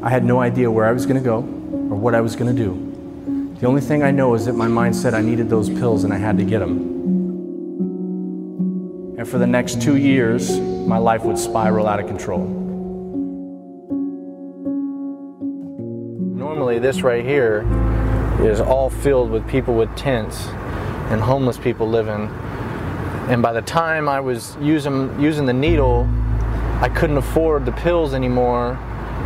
I 0.08 0.10
had 0.10 0.24
no 0.24 0.40
idea 0.40 0.72
where 0.72 0.86
I 0.86 0.94
was 0.94 1.06
going 1.06 1.22
to 1.22 1.22
go 1.22 1.40
or 1.40 1.98
what 1.98 2.16
I 2.16 2.22
was 2.22 2.38
going 2.38 2.56
to 2.56 2.64
do. 2.64 3.56
The 3.60 3.68
only 3.68 3.82
thing 3.82 4.04
I 4.04 4.12
know 4.12 4.36
is 4.36 4.46
that 4.46 4.54
my 4.54 4.70
mind 4.70 4.96
said 4.96 5.14
I 5.14 5.20
needed 5.20 5.50
those 5.50 5.70
pills 5.70 6.06
and 6.06 6.14
I 6.14 6.18
had 6.18 6.38
to 6.38 6.46
get 6.46 6.60
them. 6.60 6.78
And 9.18 9.28
for 9.28 9.38
the 9.38 9.46
next 9.46 9.82
two 9.82 9.98
years, 9.98 10.62
my 10.62 10.98
life 10.98 11.26
would 11.26 11.38
spiral 11.38 11.88
out 11.88 12.00
of 12.00 12.08
control. 12.08 12.48
Normally, 16.38 16.80
this 16.80 17.02
right 17.02 17.26
here 17.26 17.66
is 18.40 18.62
all 18.62 18.90
filled 18.90 19.30
with 19.30 19.46
people 19.50 19.76
with 19.76 19.94
tents 19.98 20.46
and 21.12 21.20
homeless 21.20 21.58
people 21.58 21.86
living. 21.86 22.30
And 23.28 23.42
by 23.42 23.52
the 23.52 23.62
time 23.62 24.08
I 24.08 24.22
was 24.22 24.56
using, 24.62 25.20
using 25.20 25.46
the 25.46 25.52
needle, 25.52 26.08
I 26.80 26.88
couldn't 26.88 27.18
afford 27.18 27.66
the 27.66 27.74
pills 27.74 28.14
anymore, 28.14 28.80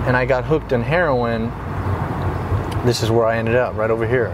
and 0.07 0.17
I 0.17 0.25
got 0.25 0.45
hooked 0.45 0.71
in 0.71 0.81
heroin. 0.81 1.51
This 2.86 3.03
is 3.03 3.12
where 3.12 3.25
I 3.25 3.38
ended 3.38 3.55
up, 3.55 3.75
right 3.75 3.91
over 3.91 4.07
here. 4.07 4.33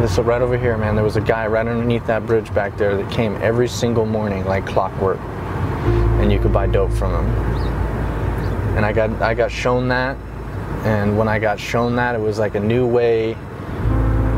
This 0.00 0.12
is 0.12 0.18
right 0.18 0.42
over 0.42 0.58
here, 0.58 0.76
man. 0.76 0.94
There 0.94 1.04
was 1.04 1.16
a 1.16 1.22
guy 1.22 1.46
right 1.46 1.66
underneath 1.66 2.06
that 2.06 2.26
bridge 2.26 2.52
back 2.52 2.76
there 2.76 2.96
that 2.96 3.10
came 3.10 3.34
every 3.36 3.66
single 3.66 4.04
morning 4.04 4.44
like 4.44 4.66
clockwork, 4.66 5.18
and 6.20 6.30
you 6.30 6.38
could 6.38 6.52
buy 6.52 6.66
dope 6.66 6.92
from 6.92 7.14
him. 7.14 7.24
And 8.76 8.84
I 8.84 8.92
got 8.92 9.10
I 9.22 9.32
got 9.32 9.50
shown 9.50 9.88
that, 9.88 10.18
and 10.84 11.16
when 11.16 11.28
I 11.28 11.38
got 11.38 11.58
shown 11.58 11.96
that, 11.96 12.14
it 12.14 12.20
was 12.20 12.38
like 12.38 12.56
a 12.56 12.60
new 12.60 12.86
way. 12.86 13.36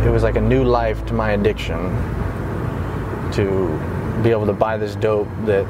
It 0.04 0.10
was 0.10 0.22
like 0.22 0.36
a 0.36 0.40
new 0.40 0.62
life 0.62 1.04
to 1.06 1.14
my 1.14 1.32
addiction. 1.32 1.76
To 3.32 4.20
be 4.22 4.30
able 4.30 4.46
to 4.46 4.52
buy 4.52 4.76
this 4.76 4.94
dope 4.94 5.28
that 5.44 5.66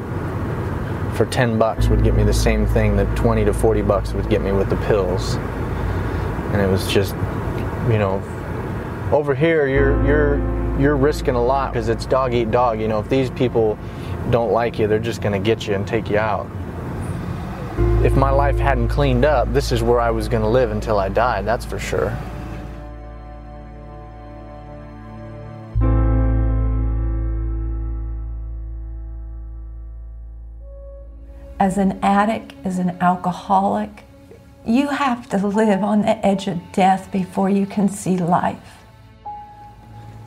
for 1.18 1.26
10 1.26 1.58
bucks 1.58 1.88
would 1.88 2.04
get 2.04 2.14
me 2.14 2.22
the 2.22 2.32
same 2.32 2.64
thing 2.64 2.96
that 2.96 3.16
20 3.16 3.44
to 3.44 3.52
40 3.52 3.82
bucks 3.82 4.12
would 4.12 4.30
get 4.30 4.40
me 4.40 4.52
with 4.52 4.70
the 4.70 4.76
pills. 4.86 5.34
And 5.34 6.62
it 6.62 6.68
was 6.68 6.86
just, 6.86 7.12
you 7.90 7.98
know, 7.98 8.22
over 9.12 9.34
here 9.34 9.66
you're 9.66 10.00
you're 10.06 10.78
you're 10.78 10.96
risking 10.96 11.34
a 11.34 11.44
lot 11.44 11.72
because 11.72 11.88
it's 11.88 12.06
dog 12.06 12.34
eat 12.34 12.52
dog. 12.52 12.80
You 12.80 12.86
know, 12.86 13.00
if 13.00 13.08
these 13.08 13.30
people 13.30 13.76
don't 14.30 14.52
like 14.52 14.78
you, 14.78 14.86
they're 14.86 15.00
just 15.00 15.20
going 15.20 15.32
to 15.32 15.44
get 15.44 15.66
you 15.66 15.74
and 15.74 15.84
take 15.84 16.08
you 16.08 16.18
out. 16.18 16.46
If 18.04 18.14
my 18.14 18.30
life 18.30 18.56
hadn't 18.56 18.86
cleaned 18.86 19.24
up, 19.24 19.52
this 19.52 19.72
is 19.72 19.82
where 19.82 20.00
I 20.00 20.12
was 20.12 20.28
going 20.28 20.44
to 20.44 20.48
live 20.48 20.70
until 20.70 21.00
I 21.00 21.08
died, 21.08 21.44
that's 21.44 21.64
for 21.64 21.80
sure. 21.80 22.16
As 31.60 31.76
an 31.76 31.98
addict, 32.02 32.54
as 32.64 32.78
an 32.78 32.96
alcoholic, 33.00 34.04
you 34.64 34.88
have 34.88 35.28
to 35.30 35.46
live 35.46 35.82
on 35.82 36.02
the 36.02 36.24
edge 36.24 36.46
of 36.46 36.60
death 36.72 37.10
before 37.10 37.50
you 37.50 37.66
can 37.66 37.88
see 37.88 38.16
life. 38.16 38.84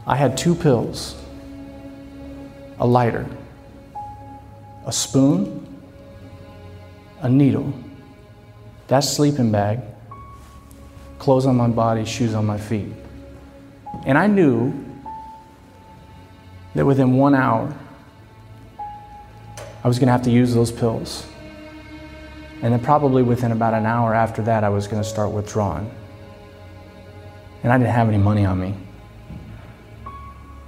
I 0.05 0.15
had 0.15 0.37
two 0.37 0.55
pills 0.55 1.15
a 2.79 2.85
lighter, 2.85 3.27
a 4.85 4.91
spoon, 4.91 5.81
a 7.21 7.29
needle, 7.29 7.71
that 8.87 9.01
sleeping 9.01 9.51
bag, 9.51 9.79
clothes 11.19 11.45
on 11.45 11.55
my 11.55 11.67
body, 11.67 12.03
shoes 12.03 12.33
on 12.33 12.45
my 12.45 12.57
feet. 12.57 12.91
And 14.05 14.17
I 14.17 14.25
knew 14.27 14.73
that 16.73 16.85
within 16.85 17.13
one 17.13 17.35
hour, 17.35 17.73
I 19.83 19.87
was 19.87 19.97
going 19.97 20.07
to 20.07 20.11
have 20.11 20.21
to 20.23 20.31
use 20.31 20.53
those 20.53 20.71
pills. 20.71 21.25
And 22.61 22.71
then, 22.71 22.79
probably 22.79 23.23
within 23.23 23.51
about 23.51 23.73
an 23.73 23.85
hour 23.85 24.13
after 24.13 24.43
that, 24.43 24.63
I 24.63 24.69
was 24.69 24.87
going 24.87 25.01
to 25.01 25.07
start 25.07 25.31
withdrawing. 25.31 25.89
And 27.63 27.73
I 27.73 27.77
didn't 27.77 27.93
have 27.93 28.07
any 28.07 28.19
money 28.19 28.45
on 28.45 28.59
me. 28.59 28.75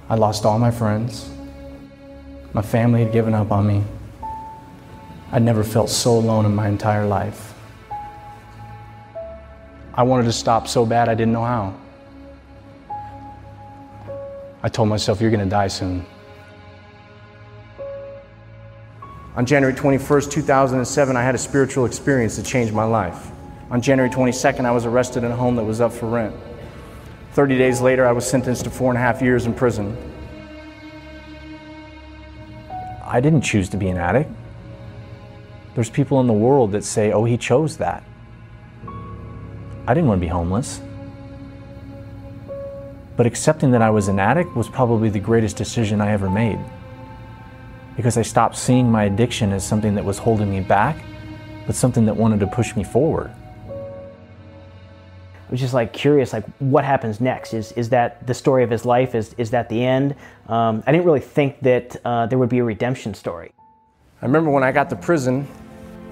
I 0.08 0.16
lost 0.16 0.44
all 0.44 0.58
my 0.58 0.70
friends. 0.70 1.30
My 2.52 2.62
family 2.62 3.04
had 3.04 3.12
given 3.12 3.34
up 3.34 3.52
on 3.52 3.66
me. 3.66 3.84
I'd 5.30 5.42
never 5.42 5.64
felt 5.64 5.90
so 5.90 6.18
alone 6.18 6.44
in 6.46 6.54
my 6.54 6.68
entire 6.68 7.06
life. 7.06 7.54
I 9.94 10.02
wanted 10.02 10.24
to 10.24 10.32
stop 10.32 10.66
so 10.66 10.84
bad 10.84 11.08
I 11.08 11.14
didn't 11.14 11.32
know 11.32 11.44
how. 11.44 11.74
I 14.62 14.68
told 14.68 14.88
myself, 14.88 15.20
You're 15.20 15.30
going 15.30 15.44
to 15.44 15.50
die 15.50 15.68
soon. 15.68 16.04
On 19.36 19.44
January 19.44 19.74
21st, 19.74 20.30
2007, 20.30 21.16
I 21.16 21.22
had 21.22 21.34
a 21.34 21.38
spiritual 21.38 21.86
experience 21.86 22.36
that 22.36 22.46
changed 22.46 22.72
my 22.72 22.84
life. 22.84 23.32
On 23.68 23.80
January 23.80 24.08
22nd, 24.08 24.64
I 24.64 24.70
was 24.70 24.86
arrested 24.86 25.24
in 25.24 25.32
a 25.32 25.36
home 25.36 25.56
that 25.56 25.64
was 25.64 25.80
up 25.80 25.92
for 25.92 26.06
rent. 26.06 26.36
30 27.32 27.58
days 27.58 27.80
later, 27.80 28.06
I 28.06 28.12
was 28.12 28.24
sentenced 28.28 28.62
to 28.62 28.70
four 28.70 28.90
and 28.90 28.96
a 28.96 29.00
half 29.00 29.20
years 29.20 29.46
in 29.46 29.52
prison. 29.52 29.96
I 33.02 33.20
didn't 33.20 33.40
choose 33.40 33.68
to 33.70 33.76
be 33.76 33.88
an 33.88 33.96
addict. 33.96 34.30
There's 35.74 35.90
people 35.90 36.20
in 36.20 36.28
the 36.28 36.32
world 36.32 36.70
that 36.70 36.84
say, 36.84 37.10
oh, 37.10 37.24
he 37.24 37.36
chose 37.36 37.78
that. 37.78 38.04
I 39.88 39.94
didn't 39.94 40.06
want 40.06 40.20
to 40.20 40.24
be 40.24 40.28
homeless. 40.28 40.80
But 43.16 43.26
accepting 43.26 43.72
that 43.72 43.82
I 43.82 43.90
was 43.90 44.06
an 44.06 44.20
addict 44.20 44.54
was 44.54 44.68
probably 44.68 45.08
the 45.08 45.18
greatest 45.18 45.56
decision 45.56 46.00
I 46.00 46.12
ever 46.12 46.30
made. 46.30 46.60
Because 47.96 48.16
I 48.16 48.22
stopped 48.22 48.56
seeing 48.56 48.90
my 48.90 49.04
addiction 49.04 49.52
as 49.52 49.64
something 49.64 49.94
that 49.94 50.04
was 50.04 50.18
holding 50.18 50.50
me 50.50 50.60
back, 50.60 50.96
but 51.66 51.74
something 51.74 52.06
that 52.06 52.16
wanted 52.16 52.40
to 52.40 52.46
push 52.46 52.74
me 52.76 52.84
forward. 52.84 53.30
I 55.46 55.50
was 55.50 55.60
just 55.60 55.74
like 55.74 55.92
curious, 55.92 56.32
like 56.32 56.44
what 56.58 56.84
happens 56.84 57.20
next? 57.20 57.54
Is 57.54 57.72
is 57.72 57.90
that 57.90 58.26
the 58.26 58.34
story 58.34 58.64
of 58.64 58.70
his 58.70 58.84
life? 58.84 59.14
Is 59.14 59.34
is 59.38 59.50
that 59.50 59.68
the 59.68 59.84
end? 59.84 60.16
Um, 60.48 60.82
I 60.86 60.92
didn't 60.92 61.04
really 61.04 61.20
think 61.20 61.60
that 61.60 61.96
uh, 62.04 62.26
there 62.26 62.38
would 62.38 62.48
be 62.48 62.58
a 62.58 62.64
redemption 62.64 63.14
story. 63.14 63.52
I 64.22 64.26
remember 64.26 64.50
when 64.50 64.64
I 64.64 64.72
got 64.72 64.88
to 64.90 64.96
prison, 64.96 65.46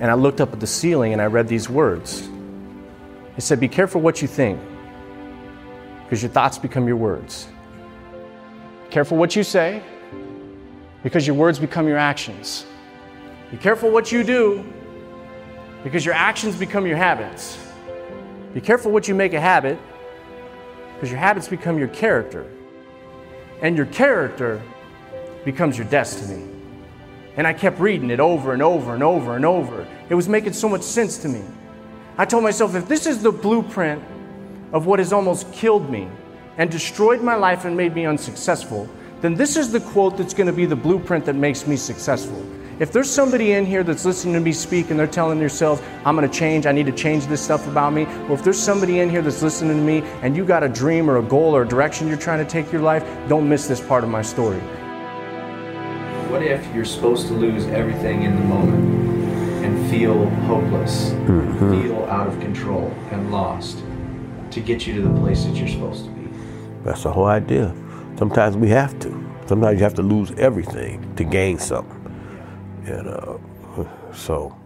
and 0.01 0.11
I 0.11 0.15
looked 0.15 0.41
up 0.41 0.53
at 0.53 0.61
the 0.61 0.67
ceiling 0.67 1.13
and 1.13 1.23
I 1.23 1.27
read 1.27 1.49
these 1.49 1.69
words. 1.69 2.29
It 3.37 3.41
said, 3.41 3.59
"Be 3.59 3.69
careful 3.69 4.01
what 4.01 4.21
you 4.21 4.29
think, 4.29 4.61
because 6.05 6.23
your 6.23 6.31
thoughts 6.31 6.59
become 6.59 6.87
your 6.87 6.97
words. 6.97 7.49
Careful 8.91 9.17
what 9.17 9.35
you 9.35 9.43
say, 9.43 9.83
because 11.03 11.27
your 11.27 11.37
words 11.37 11.59
become 11.59 11.89
your 11.89 11.99
actions. 11.99 12.65
Be 13.51 13.57
careful 13.57 13.91
what 13.91 14.13
you 14.13 14.23
do, 14.23 14.65
because 15.85 16.05
your 16.05 16.15
actions 16.15 16.57
become 16.57 16.87
your 16.87 16.97
habits." 16.97 17.59
Be 18.55 18.61
careful 18.61 18.93
what 18.93 19.09
you 19.09 19.15
make 19.15 19.33
a 19.33 19.41
habit, 19.41 19.79
because 20.95 21.11
your 21.11 21.19
habits 21.19 21.49
become 21.49 21.79
your 21.79 21.89
character. 21.89 22.45
And 23.63 23.77
your 23.77 23.87
character 23.87 24.61
becomes 25.45 25.79
your 25.79 25.87
destiny. 25.87 26.45
And 27.37 27.47
I 27.47 27.53
kept 27.55 27.81
reading 27.81 28.11
it 28.11 28.21
over 28.21 28.53
and 28.53 28.63
over 28.63 28.93
and 28.93 29.03
over 29.03 29.37
and 29.37 29.45
over. 29.47 29.87
It 30.11 30.15
was 30.15 30.29
making 30.29 30.53
so 30.53 30.69
much 30.69 30.83
sense 30.83 31.17
to 31.19 31.29
me. 31.29 31.43
I 32.19 32.27
told 32.27 32.43
myself 32.43 32.75
if 32.75 32.89
this 32.89 33.07
is 33.07 33.23
the 33.23 33.33
blueprint 33.33 34.03
of 34.73 34.87
what 34.87 34.99
has 34.99 35.13
almost 35.13 35.51
killed 35.53 35.89
me 35.89 36.09
and 36.59 36.71
destroyed 36.71 37.23
my 37.23 37.35
life 37.35 37.65
and 37.65 37.77
made 37.77 37.95
me 37.95 38.05
unsuccessful, 38.05 38.87
then 39.23 39.35
this 39.35 39.57
is 39.57 39.71
the 39.71 39.81
quote 39.81 40.17
that's 40.17 40.35
going 40.35 40.49
to 40.49 40.53
be 40.53 40.67
the 40.67 40.77
blueprint 40.77 41.25
that 41.25 41.37
makes 41.37 41.67
me 41.67 41.77
successful. 41.77 42.45
If 42.81 42.91
there's 42.91 43.09
somebody 43.09 43.53
in 43.53 43.65
here 43.65 43.85
that's 43.85 44.05
listening 44.05 44.35
to 44.35 44.41
me 44.41 44.51
speak 44.53 44.91
and 44.91 44.99
they're 44.99 45.07
telling 45.07 45.39
themselves, 45.39 45.81
I'm 46.05 46.17
going 46.17 46.29
to 46.29 46.37
change, 46.37 46.67
I 46.67 46.73
need 46.73 46.87
to 46.87 46.93
change 46.93 47.27
this 47.27 47.41
stuff 47.41 47.69
about 47.69 47.93
me, 47.93 48.07
or 48.29 48.33
if 48.33 48.43
there's 48.43 48.59
somebody 48.59 48.99
in 48.99 49.09
here 49.09 49.23
that's 49.23 49.41
listening 49.41 49.77
to 49.77 49.83
me 49.83 50.01
and 50.23 50.37
you 50.37 50.45
got 50.45 50.65
a 50.65 50.69
dream 50.69 51.09
or 51.09 51.19
a 51.19 51.23
goal 51.23 51.55
or 51.55 51.63
a 51.63 51.69
direction 51.69 52.09
you're 52.09 52.17
trying 52.17 52.45
to 52.45 52.51
take 52.51 52.73
your 52.73 52.83
life, 52.83 53.05
don't 53.29 53.49
miss 53.49 53.69
this 53.69 53.81
part 53.81 54.03
of 54.03 54.11
my 54.11 54.23
story. 54.23 54.59
What 56.29 56.43
if 56.43 56.67
you're 56.75 56.85
supposed 56.85 57.29
to 57.29 57.35
lose 57.35 57.67
everything 57.67 58.25
in 58.25 58.35
the 58.35 58.43
moment 58.43 59.65
and 59.65 59.89
feel 59.91 60.29
hopeless, 60.47 61.11
mm-hmm. 61.11 61.83
feel 61.83 62.05
out 62.07 62.27
of 62.27 62.41
control 62.41 62.93
and 63.13 63.31
lost 63.31 63.85
to 64.51 64.61
get 64.61 64.85
you 64.89 64.95
to 64.95 65.03
the 65.03 65.21
place 65.21 65.45
that 65.45 65.55
you're 65.55 65.69
supposed 65.69 66.07
to 66.07 66.11
be? 66.11 66.29
That's 66.83 67.05
the 67.05 67.13
whole 67.13 67.27
idea. 67.27 67.73
Sometimes 68.19 68.57
we 68.57 68.69
have 68.69 68.99
to. 69.01 69.33
Sometimes 69.47 69.79
you 69.79 69.85
have 69.85 69.95
to 69.95 70.03
lose 70.03 70.31
everything 70.33 71.15
to 71.17 71.25
gain 71.25 71.59
something. 71.59 71.99
And 72.87 73.09
uh, 73.09 73.39
so 74.13 74.57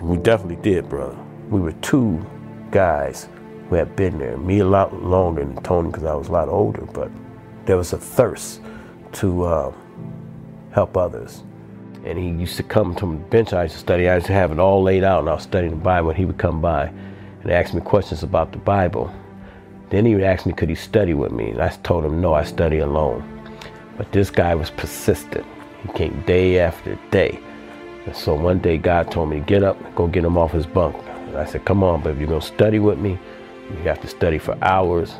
we 0.00 0.16
definitely 0.16 0.62
did, 0.62 0.88
brother. 0.88 1.16
We 1.48 1.60
were 1.60 1.72
two 1.72 2.24
guys 2.70 3.28
who 3.68 3.76
had 3.76 3.94
been 3.96 4.18
there. 4.18 4.36
Me 4.36 4.60
a 4.60 4.66
lot 4.66 4.92
longer 5.02 5.44
than 5.44 5.62
Tony 5.62 5.90
because 5.90 6.04
I 6.04 6.14
was 6.14 6.28
a 6.28 6.32
lot 6.32 6.48
older, 6.48 6.82
but 6.92 7.10
there 7.66 7.76
was 7.76 7.92
a 7.92 7.98
thirst 7.98 8.60
to 9.12 9.44
uh, 9.44 9.72
help 10.72 10.96
others. 10.96 11.42
And 12.04 12.18
he 12.18 12.28
used 12.28 12.56
to 12.58 12.62
come 12.62 12.94
to 12.96 13.06
the 13.06 13.12
bench 13.12 13.52
I 13.52 13.62
used 13.62 13.74
to 13.74 13.80
study. 13.80 14.08
I 14.08 14.16
used 14.16 14.26
to 14.26 14.32
have 14.32 14.52
it 14.52 14.58
all 14.58 14.82
laid 14.82 15.04
out, 15.04 15.20
and 15.20 15.30
I 15.30 15.34
was 15.34 15.42
studying 15.42 15.70
the 15.70 15.80
Bible. 15.80 16.10
And 16.10 16.18
he 16.18 16.24
would 16.26 16.38
come 16.38 16.60
by 16.60 16.92
and 17.42 17.50
ask 17.50 17.72
me 17.72 17.80
questions 17.80 18.22
about 18.22 18.52
the 18.52 18.58
Bible. 18.58 19.14
Then 19.94 20.06
he 20.06 20.14
would 20.16 20.24
ask 20.24 20.44
me, 20.44 20.52
could 20.52 20.68
he 20.68 20.74
study 20.74 21.14
with 21.14 21.30
me? 21.30 21.50
And 21.50 21.62
I 21.62 21.68
told 21.68 22.04
him, 22.04 22.20
no, 22.20 22.34
I 22.34 22.42
study 22.42 22.78
alone. 22.78 23.22
But 23.96 24.10
this 24.10 24.28
guy 24.28 24.52
was 24.56 24.68
persistent. 24.68 25.46
He 25.84 25.92
came 25.92 26.20
day 26.22 26.58
after 26.58 26.98
day. 27.12 27.38
And 28.04 28.16
so 28.16 28.34
one 28.34 28.58
day 28.58 28.76
God 28.76 29.12
told 29.12 29.30
me 29.30 29.38
to 29.38 29.46
get 29.46 29.62
up, 29.62 29.78
go 29.94 30.08
get 30.08 30.24
him 30.24 30.36
off 30.36 30.50
his 30.50 30.66
bunk. 30.66 30.96
And 31.28 31.36
I 31.36 31.44
said, 31.44 31.64
come 31.64 31.84
on, 31.84 32.02
but 32.02 32.10
if 32.10 32.18
you're 32.18 32.26
going 32.26 32.40
to 32.40 32.46
study 32.46 32.80
with 32.80 32.98
me, 32.98 33.20
you 33.70 33.76
have 33.84 34.00
to 34.00 34.08
study 34.08 34.36
for 34.36 34.58
hours 34.62 35.14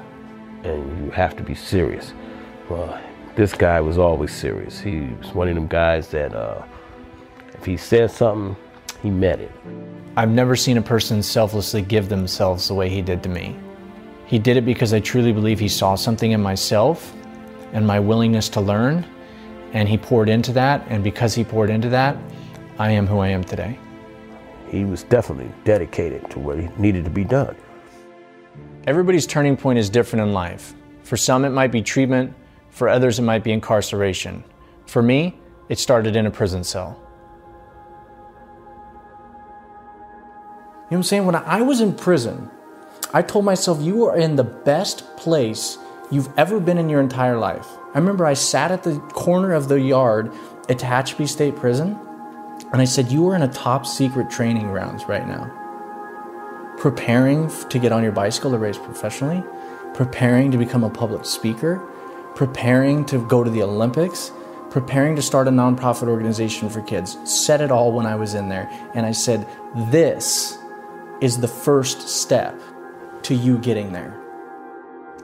and 0.65 1.05
you 1.05 1.13
have 1.13 1.37
to 1.37 1.45
be 1.45 1.55
serious. 1.55 2.13
Well, 2.69 3.01
this 3.37 3.55
guy 3.55 3.81
was 3.81 3.97
always 3.97 4.35
serious. 4.35 4.81
He 4.81 5.03
was 5.21 5.33
one 5.35 5.47
of 5.47 5.55
them 5.55 5.69
guys 5.69 6.09
that 6.09 6.35
uh, 6.35 6.65
if 7.53 7.65
he 7.65 7.77
said 7.77 8.11
something, 8.11 8.57
he 9.05 9.11
meant 9.11 9.41
it. 9.41 9.53
I've 10.17 10.31
never 10.31 10.57
seen 10.57 10.79
a 10.79 10.83
person 10.83 11.23
selflessly 11.23 11.83
give 11.83 12.09
themselves 12.09 12.67
the 12.67 12.75
way 12.75 12.89
he 12.89 13.03
did 13.03 13.23
to 13.23 13.29
me. 13.29 13.57
He 14.35 14.41
did 14.41 14.57
it 14.57 14.65
because 14.65 14.93
I 14.93 14.99
truly 14.99 15.31
believe 15.31 15.61
he 15.61 15.69
saw 15.69 15.95
something 15.95 16.33
in 16.33 16.43
myself 16.43 17.15
and 17.73 17.87
my 17.87 18.01
willingness 18.01 18.49
to 18.49 18.61
learn, 18.61 19.07
and 19.73 19.89
he 19.89 19.97
poured 19.97 20.29
into 20.29 20.53
that. 20.55 20.85
And 20.89 21.05
because 21.05 21.37
he 21.37 21.45
poured 21.45 21.71
into 21.71 21.89
that, 21.91 22.17
I 22.81 22.91
am 22.91 23.07
who 23.07 23.21
I 23.21 23.29
am 23.29 23.45
today. 23.45 23.79
He 24.69 24.85
was 24.85 25.05
definitely 25.05 25.53
dedicated 25.63 26.29
to 26.31 26.41
what 26.41 26.59
needed 26.81 27.05
to 27.05 27.13
be 27.13 27.23
done. 27.23 27.55
Everybody's 28.89 29.25
turning 29.25 29.57
point 29.57 29.79
is 29.79 29.89
different 29.89 30.27
in 30.27 30.33
life. 30.33 30.75
For 31.05 31.17
some, 31.17 31.45
it 31.45 31.51
might 31.51 31.71
be 31.71 31.81
treatment, 31.81 32.35
for 32.71 32.89
others, 32.89 33.21
it 33.21 33.23
might 33.23 33.45
be 33.45 33.53
incarceration. 33.53 34.43
For 34.87 35.01
me, 35.01 35.39
it 35.69 35.79
started 35.79 36.17
in 36.17 36.27
a 36.27 36.31
prison 36.33 36.65
cell. 36.65 36.99
You 40.67 40.81
know 40.81 40.87
what 40.89 40.97
I'm 40.97 41.03
saying? 41.05 41.25
When 41.25 41.37
I 41.37 41.63
was 41.63 41.81
in 41.81 41.95
prison, 41.95 42.51
I 43.15 43.23
told 43.23 43.45
myself, 43.45 43.81
You 43.81 44.07
are 44.07 44.17
in 44.17 44.35
the 44.35 44.43
best 44.43 45.17
place 45.17 45.79
you've 46.11 46.29
ever 46.37 46.59
been 46.59 46.79
in 46.79 46.89
your 46.89 47.01
entire 47.01 47.39
life. 47.39 47.69
I 47.95 47.99
remember 47.99 48.27
I 48.27 48.35
sat 48.35 48.73
at 48.73 48.83
the 48.83 48.99
corner 48.99 49.53
of 49.53 49.69
the 49.69 49.81
yard 49.81 50.33
at 50.69 50.79
Tehachapi 50.79 51.29
State 51.29 51.55
Prison 51.55 51.97
and 52.73 52.83
I 52.83 52.85
said, 52.85 53.13
You 53.13 53.29
are 53.29 53.37
in 53.37 53.43
a 53.43 53.53
top 53.53 53.87
secret 53.87 54.31
training 54.31 54.67
grounds 54.67 55.05
right 55.05 55.29
now. 55.29 55.49
Preparing 56.77 57.49
to 57.69 57.79
get 57.79 57.93
on 57.93 58.03
your 58.03 58.11
bicycle 58.11 58.51
to 58.51 58.59
race 58.59 58.79
professionally, 58.79 59.45
preparing 59.95 60.51
to 60.51 60.59
become 60.59 60.83
a 60.83 60.91
public 60.91 61.25
speaker, 61.25 61.89
preparing 62.35 63.05
to 63.07 63.25
go 63.29 63.45
to 63.45 63.51
the 63.51 63.63
Olympics, 63.63 64.33
preparing 64.71 65.15
to 65.15 65.23
start 65.23 65.47
a 65.47 65.53
nonprofit 65.53 66.09
organization 66.09 66.69
for 66.69 66.83
kids, 66.83 67.17
said 67.23 67.61
it 67.61 67.71
all 67.71 67.93
when 67.93 68.07
I 68.07 68.17
was 68.17 68.35
in 68.35 68.49
there. 68.49 68.69
And 68.93 69.07
I 69.07 69.13
said, 69.13 69.47
This 69.77 70.59
is 71.21 71.39
the 71.39 71.47
first 71.47 72.09
step 72.09 72.61
to 73.25 73.35
you 73.35 73.59
getting 73.59 73.93
there. 73.93 74.21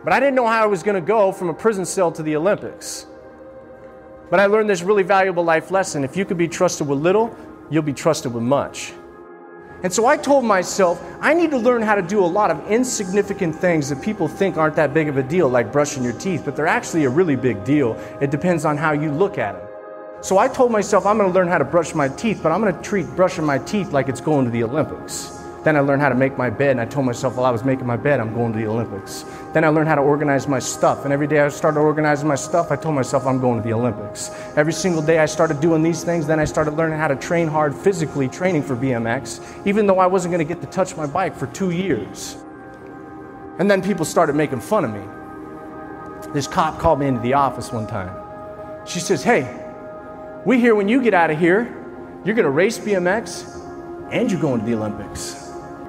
But 0.03 0.13
I 0.13 0.21
didn't 0.21 0.35
know 0.35 0.47
how 0.47 0.63
I 0.63 0.67
was 0.67 0.83
going 0.83 0.95
to 0.95 1.07
go 1.07 1.33
from 1.33 1.49
a 1.49 1.55
prison 1.55 1.85
cell 1.85 2.11
to 2.13 2.23
the 2.23 2.37
Olympics. 2.37 3.07
But 4.31 4.41
I 4.41 4.47
learned 4.47 4.71
this 4.71 4.83
really 4.83 5.03
valuable 5.03 5.45
life 5.45 5.71
lesson. 5.71 6.05
If 6.05 6.17
you 6.17 6.25
can 6.25 6.37
be 6.37 6.49
trusted 6.49 6.87
with 6.87 6.99
little, 6.99 7.37
you'll 7.71 7.83
be 7.83 7.93
trusted 7.93 8.33
with 8.33 8.43
much. 8.43 8.93
And 9.83 9.93
so 9.93 10.07
I 10.07 10.17
told 10.17 10.45
myself, 10.45 11.03
I 11.21 11.33
need 11.33 11.51
to 11.51 11.59
learn 11.59 11.81
how 11.81 11.95
to 11.95 12.03
do 12.03 12.23
a 12.23 12.27
lot 12.27 12.51
of 12.51 12.71
insignificant 12.71 13.57
things 13.57 13.89
that 13.89 14.03
people 14.03 14.29
think 14.29 14.59
aren't 14.59 14.77
that 14.77 14.93
big 14.93 15.09
of 15.09 15.17
a 15.17 15.23
deal, 15.23 15.49
like 15.49 15.73
brushing 15.73 16.05
your 16.05 16.13
teeth, 16.13 16.43
but 16.45 16.55
they're 16.55 16.67
actually 16.67 17.05
a 17.05 17.11
really 17.11 17.37
big 17.37 17.65
deal. 17.65 17.95
It 18.21 18.31
depends 18.31 18.67
on 18.67 18.77
how 18.77 18.93
you 18.93 19.11
look 19.11 19.39
at 19.39 19.53
them. 19.53 19.67
So 20.23 20.37
I 20.37 20.49
told 20.49 20.71
myself, 20.71 21.07
I'm 21.07 21.17
going 21.17 21.31
to 21.31 21.35
learn 21.35 21.49
how 21.49 21.57
to 21.57 21.65
brush 21.65 21.95
my 21.95 22.09
teeth, 22.09 22.41
but 22.43 22.53
I'm 22.53 22.61
going 22.61 22.77
to 22.77 22.83
treat 22.83 23.07
brushing 23.17 23.45
my 23.45 23.59
teeth 23.59 23.93
like 23.93 24.09
it's 24.09 24.21
going 24.21 24.45
to 24.45 24.51
the 24.51 24.63
Olympics. 24.65 25.40
Then 25.63 25.77
I 25.77 25.81
learned 25.81 26.01
how 26.01 26.09
to 26.09 26.15
make 26.15 26.39
my 26.39 26.49
bed, 26.49 26.71
and 26.71 26.81
I 26.81 26.87
told 26.87 27.05
myself 27.05 27.37
while 27.37 27.45
I 27.45 27.51
was 27.51 27.65
making 27.65 27.87
my 27.87 27.97
bed, 27.97 28.19
I'm 28.19 28.33
going 28.33 28.53
to 28.55 28.59
the 28.59 28.67
Olympics. 28.67 29.27
Then 29.53 29.63
I 29.63 29.69
learned 29.69 29.89
how 29.89 29.95
to 29.95 30.01
organize 30.01 30.49
my 30.49 30.59
stuff, 30.59 31.05
and 31.05 31.13
every 31.13 31.27
day 31.27 31.41
I 31.41 31.49
started 31.51 31.81
organizing 31.81 32.27
my 32.27 32.35
stuff, 32.35 32.71
I 32.71 32.77
told 32.77 32.95
myself 32.95 33.27
I'm 33.27 33.41
going 33.41 33.61
to 33.61 33.69
the 33.69 33.75
Olympics. 33.75 34.31
Every 34.57 34.73
single 34.73 35.03
day 35.03 35.19
I 35.19 35.27
started 35.27 35.61
doing 35.61 35.83
these 35.83 36.03
things, 36.03 36.27
then 36.27 36.41
I 36.41 36.47
started 36.47 36.75
learning 36.75 36.99
how 36.99 37.09
to 37.09 37.17
train 37.17 37.47
hard 37.47 37.75
physically, 37.75 38.27
training 38.27 38.63
for 38.63 38.75
BMX, 38.75 39.67
even 39.67 39.87
though 39.87 39.99
I 39.99 40.07
wasn't 40.07 40.33
going 40.33 40.47
to 40.47 40.55
get 40.55 40.63
to 40.63 40.67
touch 40.69 40.97
my 40.97 41.07
bike 41.07 41.37
for 41.37 41.47
two 41.49 41.73
years. 41.73 42.39
And 43.59 43.71
then 43.71 43.83
people 43.83 44.07
started 44.07 44.35
making 44.35 44.61
fun 44.61 44.87
of 44.87 44.93
me. 44.93 46.33
This 46.33 46.47
cop 46.47 46.79
called 46.79 47.01
me 47.01 47.07
into 47.07 47.21
the 47.21 47.35
office 47.35 47.71
one 47.71 47.87
time. 47.87 48.17
She 48.87 48.99
says, 48.99 49.23
Hey, 49.23 49.43
we 50.47 50.59
hear 50.59 50.75
when 50.75 50.89
you 50.89 51.03
get 51.03 51.13
out 51.13 51.31
of 51.31 51.39
here, 51.39 51.65
you're 52.25 52.35
going 52.35 52.45
to 52.45 52.51
race 52.51 52.79
BMX 52.79 53.59
and 54.11 54.31
you're 54.31 54.41
going 54.41 54.61
to 54.61 54.67
the 54.67 54.75
Olympics 54.75 55.40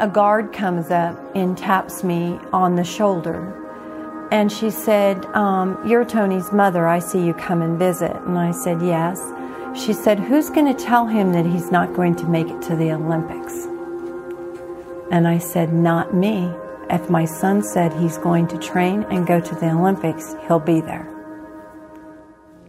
a 0.01 0.07
guard 0.07 0.51
comes 0.51 0.89
up 0.89 1.15
and 1.35 1.55
taps 1.55 2.03
me 2.03 2.39
on 2.51 2.75
the 2.75 2.83
shoulder. 2.83 3.57
And 4.31 4.51
she 4.51 4.71
said, 4.71 5.23
um, 5.27 5.79
You're 5.87 6.05
Tony's 6.05 6.51
mother. 6.51 6.87
I 6.87 6.97
see 6.97 7.23
you 7.23 7.35
come 7.35 7.61
and 7.61 7.77
visit. 7.77 8.15
And 8.25 8.37
I 8.37 8.51
said, 8.51 8.81
Yes. 8.81 9.21
She 9.75 9.93
said, 9.93 10.19
Who's 10.19 10.49
going 10.49 10.65
to 10.65 10.85
tell 10.85 11.05
him 11.05 11.33
that 11.33 11.45
he's 11.45 11.71
not 11.71 11.93
going 11.93 12.15
to 12.15 12.25
make 12.25 12.47
it 12.47 12.61
to 12.63 12.75
the 12.75 12.91
Olympics? 12.91 13.53
And 15.11 15.27
I 15.27 15.37
said, 15.37 15.71
Not 15.71 16.15
me. 16.15 16.51
If 16.89 17.09
my 17.09 17.25
son 17.25 17.61
said 17.61 17.93
he's 17.93 18.17
going 18.17 18.47
to 18.47 18.57
train 18.57 19.03
and 19.11 19.27
go 19.27 19.39
to 19.39 19.55
the 19.55 19.69
Olympics, 19.69 20.35
he'll 20.47 20.59
be 20.59 20.81
there. 20.81 21.03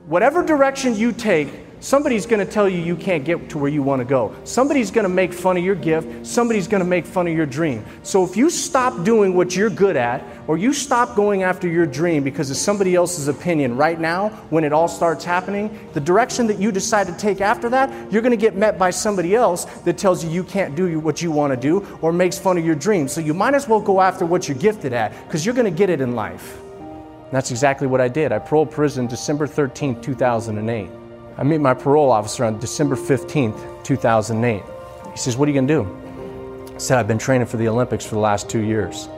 Whatever 0.07 0.45
direction 0.45 0.95
you 0.95 1.13
take, 1.13 1.49
Somebody's 1.83 2.27
going 2.27 2.39
to 2.39 2.51
tell 2.51 2.69
you 2.69 2.79
you 2.79 2.95
can't 2.95 3.25
get 3.25 3.51
to 3.51 3.59
where 3.59 3.69
you 3.69 3.83
want 3.83 3.99
to 3.99 4.05
go. 4.05 4.33
Somebody's 4.45 4.93
going 4.93 5.03
to 5.03 5.09
make 5.09 5.33
fun 5.33 5.57
of 5.57 5.65
your 5.65 5.75
gift. 5.75 6.25
Somebody's 6.25 6.69
going 6.69 6.81
to 6.81 6.89
make 6.89 7.05
fun 7.05 7.27
of 7.27 7.35
your 7.35 7.45
dream. 7.45 7.85
So 8.05 8.23
if 8.23 8.37
you 8.37 8.51
stop 8.51 9.03
doing 9.03 9.35
what 9.35 9.57
you're 9.57 9.69
good 9.69 9.97
at, 9.97 10.25
or 10.47 10.57
you 10.57 10.73
stop 10.73 11.17
going 11.17 11.43
after 11.43 11.67
your 11.67 11.85
dream 11.85 12.23
because 12.23 12.51
of 12.53 12.57
somebody 12.57 12.95
else's 12.95 13.27
opinion 13.27 13.77
right 13.77 13.99
now, 13.99 14.29
when 14.51 14.63
it 14.63 14.73
all 14.73 14.87
starts 14.87 15.25
happening, 15.25 15.77
the 15.93 15.99
direction 15.99 16.47
that 16.47 16.61
you 16.61 16.71
decide 16.71 17.09
to 17.09 17.17
take 17.17 17.41
after 17.41 17.69
that, 17.71 18.13
you're 18.13 18.23
going 18.23 18.31
to 18.31 18.37
get 18.37 18.55
met 18.55 18.79
by 18.79 18.91
somebody 18.91 19.35
else 19.35 19.65
that 19.81 19.99
tells 19.99 20.25
you 20.25 20.31
you 20.31 20.45
can't 20.45 20.77
do 20.77 21.01
what 21.01 21.21
you 21.21 21.33
want 21.33 21.53
to 21.53 21.57
do 21.57 21.85
or 22.01 22.13
makes 22.13 22.39
fun 22.39 22.57
of 22.57 22.65
your 22.65 22.77
dream. 22.77 23.09
So 23.09 23.21
you 23.21 23.35
might 23.35 23.55
as 23.55 23.67
well 23.67 23.81
go 23.81 24.01
after 24.01 24.25
what 24.25 24.47
you're 24.47 24.57
gifted 24.57 24.93
at 24.93 25.11
because 25.27 25.45
you're 25.45 25.55
going 25.57 25.73
to 25.73 25.77
get 25.77 25.91
it 25.91 26.01
in 26.01 26.15
life. 26.15 26.61
And 26.61 27.33
that's 27.33 27.51
exactly 27.51 27.89
what 27.89 28.01
I 28.01 28.07
did. 28.07 28.31
I 28.31 28.39
paroled 28.39 28.71
prison 28.71 29.09
December 29.09 29.49
13, 29.49 30.01
2008. 30.01 31.02
I 31.39 31.45
meet 31.45 31.59
my 31.59 31.73
parole 31.73 32.11
officer 32.11 32.45
on 32.45 32.59
December 32.59 32.95
15th, 32.95 33.85
2008. 33.85 34.63
He 35.11 35.17
says, 35.17 35.37
What 35.37 35.49
are 35.49 35.53
you 35.53 35.61
going 35.61 35.69
to 35.69 35.75
do? 35.75 36.75
I 36.75 36.79
said, 36.79 36.99
I've 36.99 37.09
been 37.09 37.19
training 37.19 37.47
for 37.47 37.57
the 37.57 37.69
Olympics 37.69 38.05
for 38.05 38.17
the 38.17 38.21
last 38.21 38.51
two 38.51 38.61
years. 38.61 39.09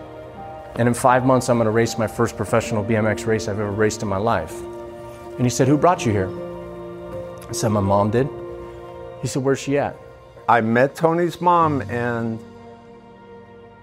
And 0.76 0.86
in 0.88 0.94
five 0.94 1.24
months, 1.24 1.48
I'm 1.48 1.56
going 1.56 1.66
to 1.66 1.70
race 1.72 1.98
my 1.98 2.06
first 2.06 2.36
professional 2.36 2.84
BMX 2.84 3.26
race 3.26 3.48
I've 3.48 3.58
ever 3.58 3.70
raced 3.70 4.02
in 4.02 4.08
my 4.08 4.16
life. 4.16 4.60
And 5.36 5.42
he 5.42 5.50
said, 5.50 5.66
Who 5.66 5.76
brought 5.76 6.06
you 6.06 6.12
here? 6.12 6.30
I 7.48 7.52
said, 7.52 7.68
My 7.68 7.80
mom 7.80 8.10
did. 8.10 8.28
He 9.20 9.28
said, 9.28 9.42
Where's 9.42 9.58
she 9.58 9.78
at? 9.78 9.96
I 10.48 10.60
met 10.60 10.94
Tony's 10.94 11.40
mom 11.40 11.80
and 11.82 12.38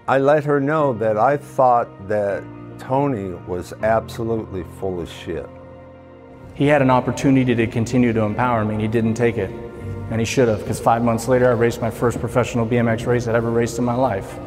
I 0.08 0.18
let 0.18 0.44
her 0.44 0.58
know 0.58 0.94
that 0.94 1.18
I 1.18 1.36
thought 1.36 2.08
that 2.08 2.42
Tony 2.78 3.30
was 3.46 3.72
absolutely 3.82 4.64
full 4.78 5.00
of 5.00 5.10
shit. 5.10 5.48
He 6.54 6.66
had 6.66 6.82
an 6.82 6.90
opportunity 6.90 7.54
to 7.54 7.66
continue 7.66 8.12
to 8.12 8.22
empower 8.22 8.64
me, 8.64 8.74
and 8.74 8.82
he 8.82 8.88
didn't 8.88 9.14
take 9.14 9.38
it. 9.38 9.50
And 10.10 10.20
he 10.20 10.26
should 10.26 10.48
have, 10.48 10.60
because 10.60 10.78
five 10.78 11.02
months 11.02 11.28
later, 11.28 11.48
I 11.48 11.52
raced 11.52 11.80
my 11.80 11.90
first 11.90 12.20
professional 12.20 12.66
BMX 12.66 13.06
race 13.06 13.26
I'd 13.26 13.34
ever 13.34 13.50
raced 13.50 13.78
in 13.78 13.84
my 13.84 13.94
life. 13.94 14.38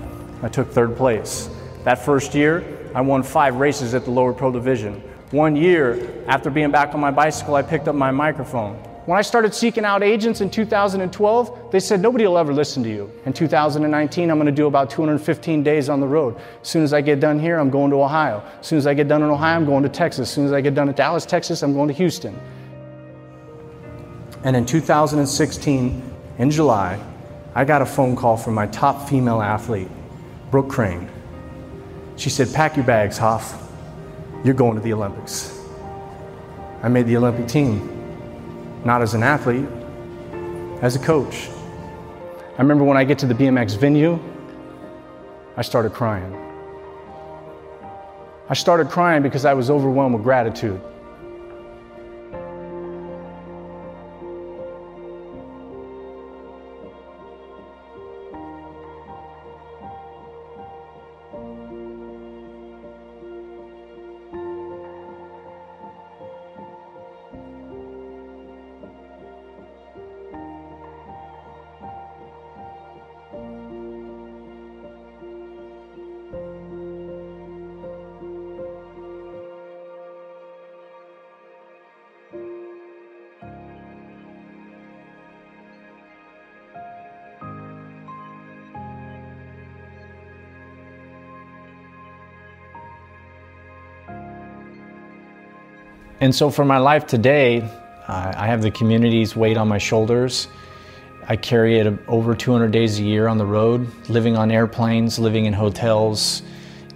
I 0.44 0.50
took 0.50 0.70
third 0.70 0.96
place. 0.96 1.50
That 1.84 1.98
first 1.98 2.36
year, 2.36 2.64
I 2.94 3.02
won 3.02 3.24
five 3.24 3.56
races 3.56 3.94
at 3.94 4.06
the 4.06 4.12
lower 4.12 4.34
pro 4.34 4.52
division. 4.52 5.02
One 5.32 5.56
year, 5.56 6.24
after 6.28 6.50
being 6.52 6.72
back 6.72 6.94
on 6.94 7.00
my 7.00 7.12
bicycle, 7.12 7.56
I 7.56 7.64
picked 7.64 7.88
up 7.88 7.96
my 7.96 8.12
microphone 8.12 8.80
when 9.06 9.20
I 9.20 9.22
started 9.22 9.54
seeking 9.54 9.86
out 9.86 10.02
agents 10.02 10.42
in 10.42 10.50
2012, 10.50 11.72
they 11.72 11.80
said, 11.80 12.02
nobody 12.02 12.26
will 12.26 12.40
ever 12.40 12.52
listen 12.54 12.82
to 12.84 12.90
you. 12.90 13.12
In 13.26 13.34
2019, 13.34 14.32
I'm 14.32 14.38
going 14.38 14.48
to 14.48 14.52
do 14.52 14.66
about 14.66 14.90
215 14.90 15.62
days 15.62 15.90
on 15.90 16.00
the 16.00 16.08
road. 16.08 16.36
As 16.62 16.68
soon 16.68 16.84
as 16.84 16.92
I 16.92 17.02
get 17.02 17.20
done 17.20 17.40
here, 17.40 17.60
I'm 17.60 17.70
going 17.70 17.92
to 17.92 18.02
Ohio. 18.02 18.44
As 18.60 18.66
soon 18.66 18.80
as 18.80 18.88
I 18.88 18.96
get 18.96 19.08
done 19.08 19.22
in 19.22 19.30
Ohio, 19.30 19.58
I'm 19.58 19.66
going 19.66 19.84
to 19.84 19.90
Texas. 19.90 20.30
As 20.30 20.34
soon 20.34 20.48
as 20.48 20.54
I 20.54 20.62
get 20.62 20.74
done 20.74 20.90
in 20.90 20.96
Dallas, 20.96 21.24
Texas, 21.24 21.62
I'm 21.62 21.74
going 21.74 21.88
to 21.88 21.94
Houston. 21.94 22.40
And 24.44 24.56
in 24.56 24.66
2016, 24.66 26.14
in 26.40 26.52
July, 26.52 27.00
I 27.54 27.64
got 27.64 27.84
a 27.84 27.86
phone 27.86 28.16
call 28.16 28.38
from 28.38 28.56
my 28.56 28.66
top 28.68 29.08
female 29.08 29.40
athlete, 29.40 29.90
Brooke 30.50 30.70
Crane. 30.70 31.08
She 32.16 32.32
said, 32.32 32.52
Pack 32.56 32.76
your 32.76 32.86
bags, 32.86 33.20
Hoff. 33.20 33.70
You're 34.44 34.56
going 34.56 34.76
to 34.76 34.82
the 34.82 34.94
Olympics. 34.94 35.60
I 36.82 36.88
made 36.88 37.06
the 37.06 37.18
Olympic 37.18 37.48
team 37.48 37.95
not 38.86 39.02
as 39.02 39.16
an 39.16 39.24
athlete, 39.24 39.66
as 40.82 40.96
a 40.96 41.00
coach. 41.00 41.50
I 42.58 42.62
remember 42.62 42.84
when 42.84 42.98
I 42.98 43.04
get 43.04 43.18
to 43.20 43.26
the 43.26 43.34
BMX 43.34 43.76
venue, 43.78 44.20
I 45.58 45.64
started 45.64 45.92
crying. 45.92 46.34
I 48.48 48.54
started 48.54 48.90
crying 48.90 49.24
because 49.24 49.44
I 49.44 49.56
was 49.56 49.72
overwhelmed 49.72 50.14
with 50.14 50.24
gratitude. 50.24 50.80
And 96.22 96.34
so 96.34 96.50
for 96.50 96.64
my 96.64 96.78
life 96.78 97.06
today, 97.06 97.70
I 98.08 98.48
have 98.48 98.62
the 98.62 98.72
community's 98.72 99.36
weight 99.36 99.58
on 99.58 99.68
my 99.68 99.78
shoulders. 99.78 100.48
I 101.28 101.36
carry 101.36 101.80
it 101.80 101.92
over 102.08 102.36
200 102.36 102.72
days 102.72 103.00
a 103.00 103.04
year 103.04 103.28
on 103.28 103.38
the 103.38 103.46
road, 103.46 103.88
living 104.10 104.38
on 104.38 104.52
airplanes, 104.52 105.20
living 105.20 105.46
in 105.46 105.54
hotels, 105.54 106.44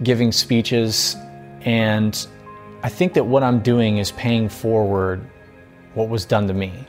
giving 0.02 0.32
speeches. 0.32 1.16
And 1.62 2.26
I 2.82 2.88
think 2.88 3.12
that 3.14 3.24
what 3.24 3.42
I'm 3.42 3.60
doing 3.60 3.98
is 3.98 4.12
paying 4.12 4.48
forward 4.48 5.20
what 5.94 6.08
was 6.08 6.24
done 6.24 6.46
to 6.46 6.54
me. 6.54 6.86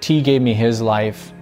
T 0.00 0.22
gave 0.22 0.42
me 0.42 0.54
his 0.54 0.80
life, 0.80 1.32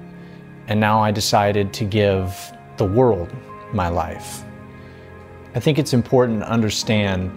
and 0.66 0.80
now 0.80 1.00
I 1.00 1.12
decided 1.12 1.72
to 1.74 1.84
give 1.84 2.34
the 2.76 2.84
world 2.84 3.32
my 3.72 3.88
life. 3.88 4.44
I 5.54 5.60
think 5.60 5.78
it's 5.78 5.94
important 5.94 6.40
to 6.40 6.50
understand 6.50 7.30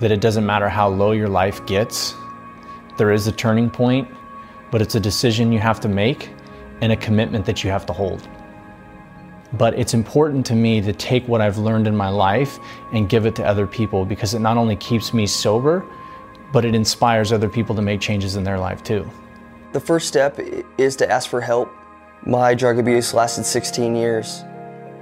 that 0.00 0.10
it 0.10 0.20
doesn't 0.20 0.44
matter 0.44 0.68
how 0.68 0.88
low 0.88 1.12
your 1.12 1.28
life 1.28 1.64
gets, 1.66 2.14
there 2.96 3.12
is 3.12 3.26
a 3.26 3.32
turning 3.32 3.70
point, 3.70 4.08
but 4.70 4.82
it's 4.82 4.94
a 4.94 5.00
decision 5.00 5.52
you 5.52 5.58
have 5.58 5.80
to 5.80 5.88
make 5.88 6.30
and 6.80 6.92
a 6.92 6.96
commitment 6.96 7.46
that 7.46 7.62
you 7.62 7.70
have 7.70 7.86
to 7.86 7.92
hold. 7.92 8.28
But 9.52 9.78
it's 9.78 9.94
important 9.94 10.46
to 10.46 10.54
me 10.54 10.80
to 10.80 10.92
take 10.92 11.26
what 11.26 11.40
I've 11.40 11.58
learned 11.58 11.86
in 11.86 11.96
my 11.96 12.08
life 12.08 12.58
and 12.92 13.08
give 13.08 13.26
it 13.26 13.34
to 13.36 13.46
other 13.46 13.66
people 13.66 14.04
because 14.04 14.34
it 14.34 14.38
not 14.38 14.56
only 14.56 14.76
keeps 14.76 15.12
me 15.12 15.26
sober, 15.26 15.84
but 16.52 16.64
it 16.64 16.74
inspires 16.74 17.32
other 17.32 17.48
people 17.48 17.74
to 17.74 17.82
make 17.82 18.00
changes 18.00 18.36
in 18.36 18.44
their 18.44 18.58
life 18.58 18.82
too. 18.82 19.08
The 19.72 19.80
first 19.80 20.08
step 20.08 20.38
is 20.78 20.96
to 20.96 21.10
ask 21.10 21.28
for 21.28 21.40
help. 21.40 21.72
My 22.26 22.54
drug 22.54 22.78
abuse 22.78 23.14
lasted 23.14 23.44
16 23.44 23.96
years, 23.96 24.42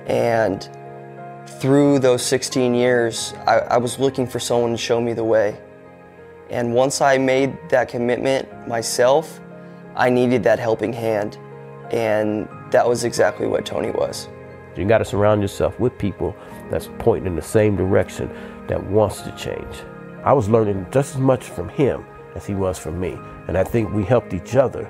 and 0.06 0.68
through 1.60 1.98
those 1.98 2.24
16 2.24 2.74
years, 2.74 3.34
I, 3.46 3.58
I, 3.58 3.76
was 3.78 3.98
looking 3.98 4.26
for 4.26 4.38
someone 4.38 4.70
to 4.72 4.76
show 4.76 5.00
me 5.00 5.12
the 5.12 5.24
way. 5.24 5.60
And 6.50 6.74
once 6.74 7.00
I 7.00 7.18
made 7.18 7.56
that 7.70 7.88
commitment 7.88 8.68
myself, 8.68 9.40
I 9.96 10.10
needed 10.10 10.42
that 10.44 10.58
helping 10.58 10.92
hand. 10.92 11.38
And 11.90 12.48
that 12.70 12.86
was 12.86 13.04
exactly 13.04 13.46
what 13.46 13.66
Tony 13.66 13.90
was. 13.90 14.28
You 14.76 14.84
got 14.84 14.98
to 14.98 15.04
surround 15.04 15.42
yourself 15.42 15.80
with 15.80 15.98
people 15.98 16.36
that's 16.70 16.88
pointing 16.98 17.26
in 17.26 17.36
the 17.36 17.42
same 17.42 17.76
direction 17.76 18.30
that 18.68 18.84
wants 18.84 19.22
to 19.22 19.32
change. 19.32 19.82
I 20.22 20.32
was 20.32 20.48
learning 20.48 20.86
just 20.92 21.16
as 21.16 21.20
much 21.20 21.44
from 21.44 21.68
him 21.68 22.04
as 22.36 22.46
he 22.46 22.54
was 22.54 22.78
from 22.78 23.00
me. 23.00 23.18
And 23.48 23.58
I 23.58 23.64
think 23.64 23.92
we 23.92 24.04
helped 24.04 24.34
each 24.34 24.54
other 24.54 24.88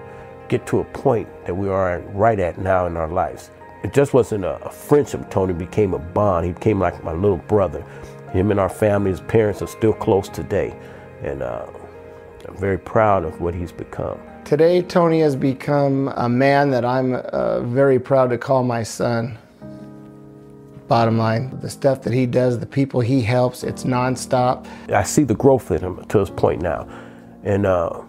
get 0.49 0.66
to 0.66 0.81
a 0.81 0.85
point 0.85 1.29
that 1.47 1.55
we 1.55 1.68
are 1.68 2.01
right 2.12 2.38
at 2.38 2.59
now 2.59 2.87
in 2.87 2.97
our 2.97 3.09
lives. 3.09 3.51
It 3.82 3.92
just 3.92 4.12
wasn't 4.12 4.44
a, 4.44 4.56
a 4.64 4.70
friendship. 4.70 5.30
Tony 5.30 5.52
became 5.52 5.94
a 5.94 5.98
bond. 5.98 6.46
He 6.46 6.52
became 6.52 6.80
like 6.80 7.02
my 7.04 7.12
little 7.12 7.36
brother. 7.36 7.84
Him 8.32 8.50
and 8.50 8.58
our 8.58 8.68
family, 8.68 9.10
his 9.10 9.20
parents 9.20 9.62
are 9.62 9.68
still 9.68 9.92
close 9.92 10.28
today. 10.28 10.78
And 11.22 11.42
uh, 11.42 11.66
I'm 12.46 12.56
very 12.56 12.78
proud 12.78 13.24
of 13.24 13.40
what 13.40 13.54
he's 13.54 13.72
become. 13.72 14.18
Today, 14.44 14.82
Tony 14.82 15.20
has 15.20 15.36
become 15.36 16.08
a 16.16 16.28
man 16.28 16.70
that 16.70 16.84
I'm 16.84 17.14
uh, 17.14 17.60
very 17.60 17.98
proud 17.98 18.30
to 18.30 18.38
call 18.38 18.64
my 18.64 18.82
son. 18.82 19.36
Bottom 20.88 21.18
line, 21.18 21.58
the 21.60 21.68
stuff 21.68 22.00
that 22.02 22.14
he 22.14 22.24
does, 22.24 22.58
the 22.58 22.66
people 22.66 23.00
he 23.00 23.20
helps, 23.20 23.62
it's 23.62 23.84
nonstop. 23.84 24.66
I 24.88 25.02
see 25.02 25.24
the 25.24 25.34
growth 25.34 25.70
in 25.70 25.82
him 25.82 26.02
to 26.06 26.18
this 26.20 26.30
point 26.30 26.62
now, 26.62 26.88
and 27.44 27.66
uh, 27.66 28.00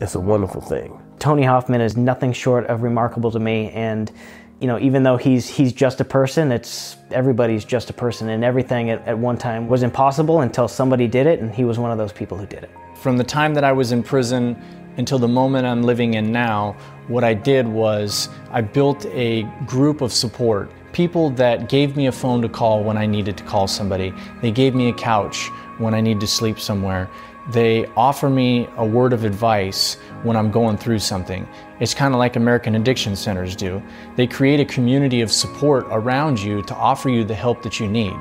it's 0.00 0.14
a 0.14 0.20
wonderful 0.20 0.60
thing. 0.60 1.02
Tony 1.18 1.42
Hoffman 1.42 1.80
is 1.80 1.96
nothing 1.96 2.32
short 2.32 2.64
of 2.66 2.82
remarkable 2.82 3.32
to 3.32 3.40
me, 3.40 3.70
and 3.72 4.12
you 4.60 4.66
know, 4.66 4.78
even 4.78 5.02
though 5.02 5.16
he's 5.16 5.48
he's 5.48 5.72
just 5.72 6.00
a 6.00 6.04
person, 6.04 6.50
it's 6.50 6.96
everybody's 7.10 7.64
just 7.64 7.90
a 7.90 7.92
person, 7.92 8.30
and 8.30 8.42
everything 8.42 8.90
at, 8.90 9.06
at 9.06 9.18
one 9.18 9.36
time 9.36 9.68
was 9.68 9.82
impossible 9.82 10.40
until 10.40 10.66
somebody 10.66 11.06
did 11.06 11.26
it, 11.26 11.40
and 11.40 11.54
he 11.54 11.64
was 11.64 11.78
one 11.78 11.90
of 11.90 11.98
those 11.98 12.12
people 12.12 12.38
who 12.38 12.46
did 12.46 12.64
it. 12.64 12.70
From 12.96 13.18
the 13.18 13.24
time 13.24 13.52
that 13.54 13.64
I 13.64 13.72
was 13.72 13.92
in 13.92 14.02
prison 14.02 14.56
until 14.96 15.18
the 15.18 15.28
moment 15.28 15.66
I'm 15.66 15.82
living 15.82 16.14
in 16.14 16.32
now, 16.32 16.74
what 17.08 17.22
I 17.22 17.34
did 17.34 17.68
was 17.68 18.30
I 18.50 18.62
built 18.62 19.04
a 19.06 19.42
group 19.66 20.00
of 20.00 20.10
support 20.10 20.70
people 20.92 21.28
that 21.28 21.68
gave 21.68 21.94
me 21.94 22.06
a 22.06 22.12
phone 22.12 22.40
to 22.40 22.48
call 22.48 22.82
when 22.82 22.96
I 22.96 23.04
needed 23.04 23.36
to 23.36 23.44
call 23.44 23.68
somebody. 23.68 24.14
They 24.40 24.50
gave 24.50 24.74
me 24.74 24.88
a 24.88 24.94
couch 24.94 25.48
when 25.76 25.92
I 25.92 26.00
need 26.00 26.20
to 26.20 26.26
sleep 26.26 26.58
somewhere. 26.58 27.10
They 27.48 27.86
offer 27.96 28.28
me 28.28 28.68
a 28.76 28.84
word 28.84 29.12
of 29.12 29.24
advice 29.24 29.94
when 30.24 30.36
I'm 30.36 30.50
going 30.50 30.76
through 30.76 30.98
something. 30.98 31.46
It's 31.78 31.94
kind 31.94 32.12
of 32.12 32.18
like 32.18 32.34
American 32.34 32.74
Addiction 32.74 33.14
Centers 33.14 33.54
do. 33.54 33.80
They 34.16 34.26
create 34.26 34.58
a 34.58 34.64
community 34.64 35.20
of 35.20 35.30
support 35.30 35.86
around 35.90 36.40
you 36.40 36.62
to 36.62 36.74
offer 36.74 37.08
you 37.08 37.22
the 37.22 37.34
help 37.34 37.62
that 37.62 37.78
you 37.78 37.86
need. 37.86 38.14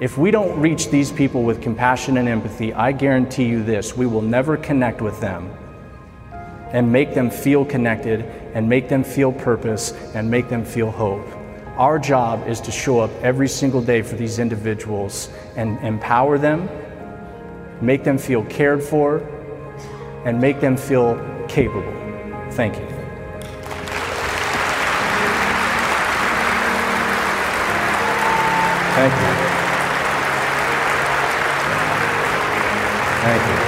If 0.00 0.18
we 0.18 0.30
don't 0.30 0.58
reach 0.58 0.88
these 0.88 1.12
people 1.12 1.44
with 1.44 1.62
compassion 1.62 2.16
and 2.16 2.28
empathy, 2.28 2.72
I 2.72 2.90
guarantee 2.90 3.44
you 3.44 3.62
this 3.62 3.96
we 3.96 4.06
will 4.06 4.22
never 4.22 4.56
connect 4.56 5.00
with 5.00 5.20
them 5.20 5.54
and 6.72 6.90
make 6.90 7.14
them 7.14 7.30
feel 7.30 7.64
connected 7.64 8.22
and 8.54 8.68
make 8.68 8.88
them 8.88 9.04
feel 9.04 9.32
purpose 9.32 9.92
and 10.14 10.28
make 10.28 10.48
them 10.48 10.64
feel 10.64 10.90
hope. 10.90 11.26
Our 11.76 11.98
job 11.98 12.48
is 12.48 12.60
to 12.62 12.72
show 12.72 13.00
up 13.00 13.10
every 13.22 13.48
single 13.48 13.82
day 13.82 14.02
for 14.02 14.16
these 14.16 14.38
individuals 14.38 15.30
and 15.56 15.78
empower 15.84 16.38
them, 16.38 16.68
make 17.80 18.04
them 18.04 18.18
feel 18.18 18.44
cared 18.44 18.82
for, 18.82 19.18
and 20.24 20.40
make 20.40 20.60
them 20.60 20.76
feel 20.76 21.16
capable. 21.48 21.92
Thank 22.52 22.76
you. 22.76 22.86
Thank 28.94 29.14
you. 29.14 29.50
Thank 33.22 33.48
you. 33.48 33.59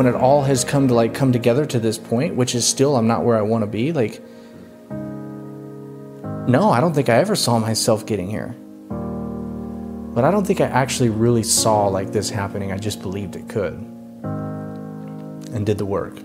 When 0.00 0.06
it 0.06 0.14
all 0.14 0.40
has 0.44 0.64
come 0.64 0.88
to 0.88 0.94
like 0.94 1.12
come 1.12 1.30
together 1.30 1.66
to 1.66 1.78
this 1.78 1.98
point, 1.98 2.34
which 2.34 2.54
is 2.54 2.66
still 2.66 2.96
I'm 2.96 3.06
not 3.06 3.22
where 3.22 3.36
I 3.36 3.42
want 3.42 3.64
to 3.64 3.66
be, 3.66 3.92
like 3.92 4.22
no, 6.48 6.70
I 6.70 6.80
don't 6.80 6.94
think 6.94 7.10
I 7.10 7.16
ever 7.16 7.36
saw 7.36 7.58
myself 7.58 8.06
getting 8.06 8.30
here. 8.30 8.56
But 10.14 10.24
I 10.24 10.30
don't 10.30 10.46
think 10.46 10.62
I 10.62 10.68
actually 10.68 11.10
really 11.10 11.42
saw 11.42 11.86
like 11.88 12.12
this 12.12 12.30
happening. 12.30 12.72
I 12.72 12.78
just 12.78 13.02
believed 13.02 13.36
it 13.36 13.50
could 13.50 13.74
and 15.52 15.66
did 15.66 15.76
the 15.76 15.84
work. 15.84 16.16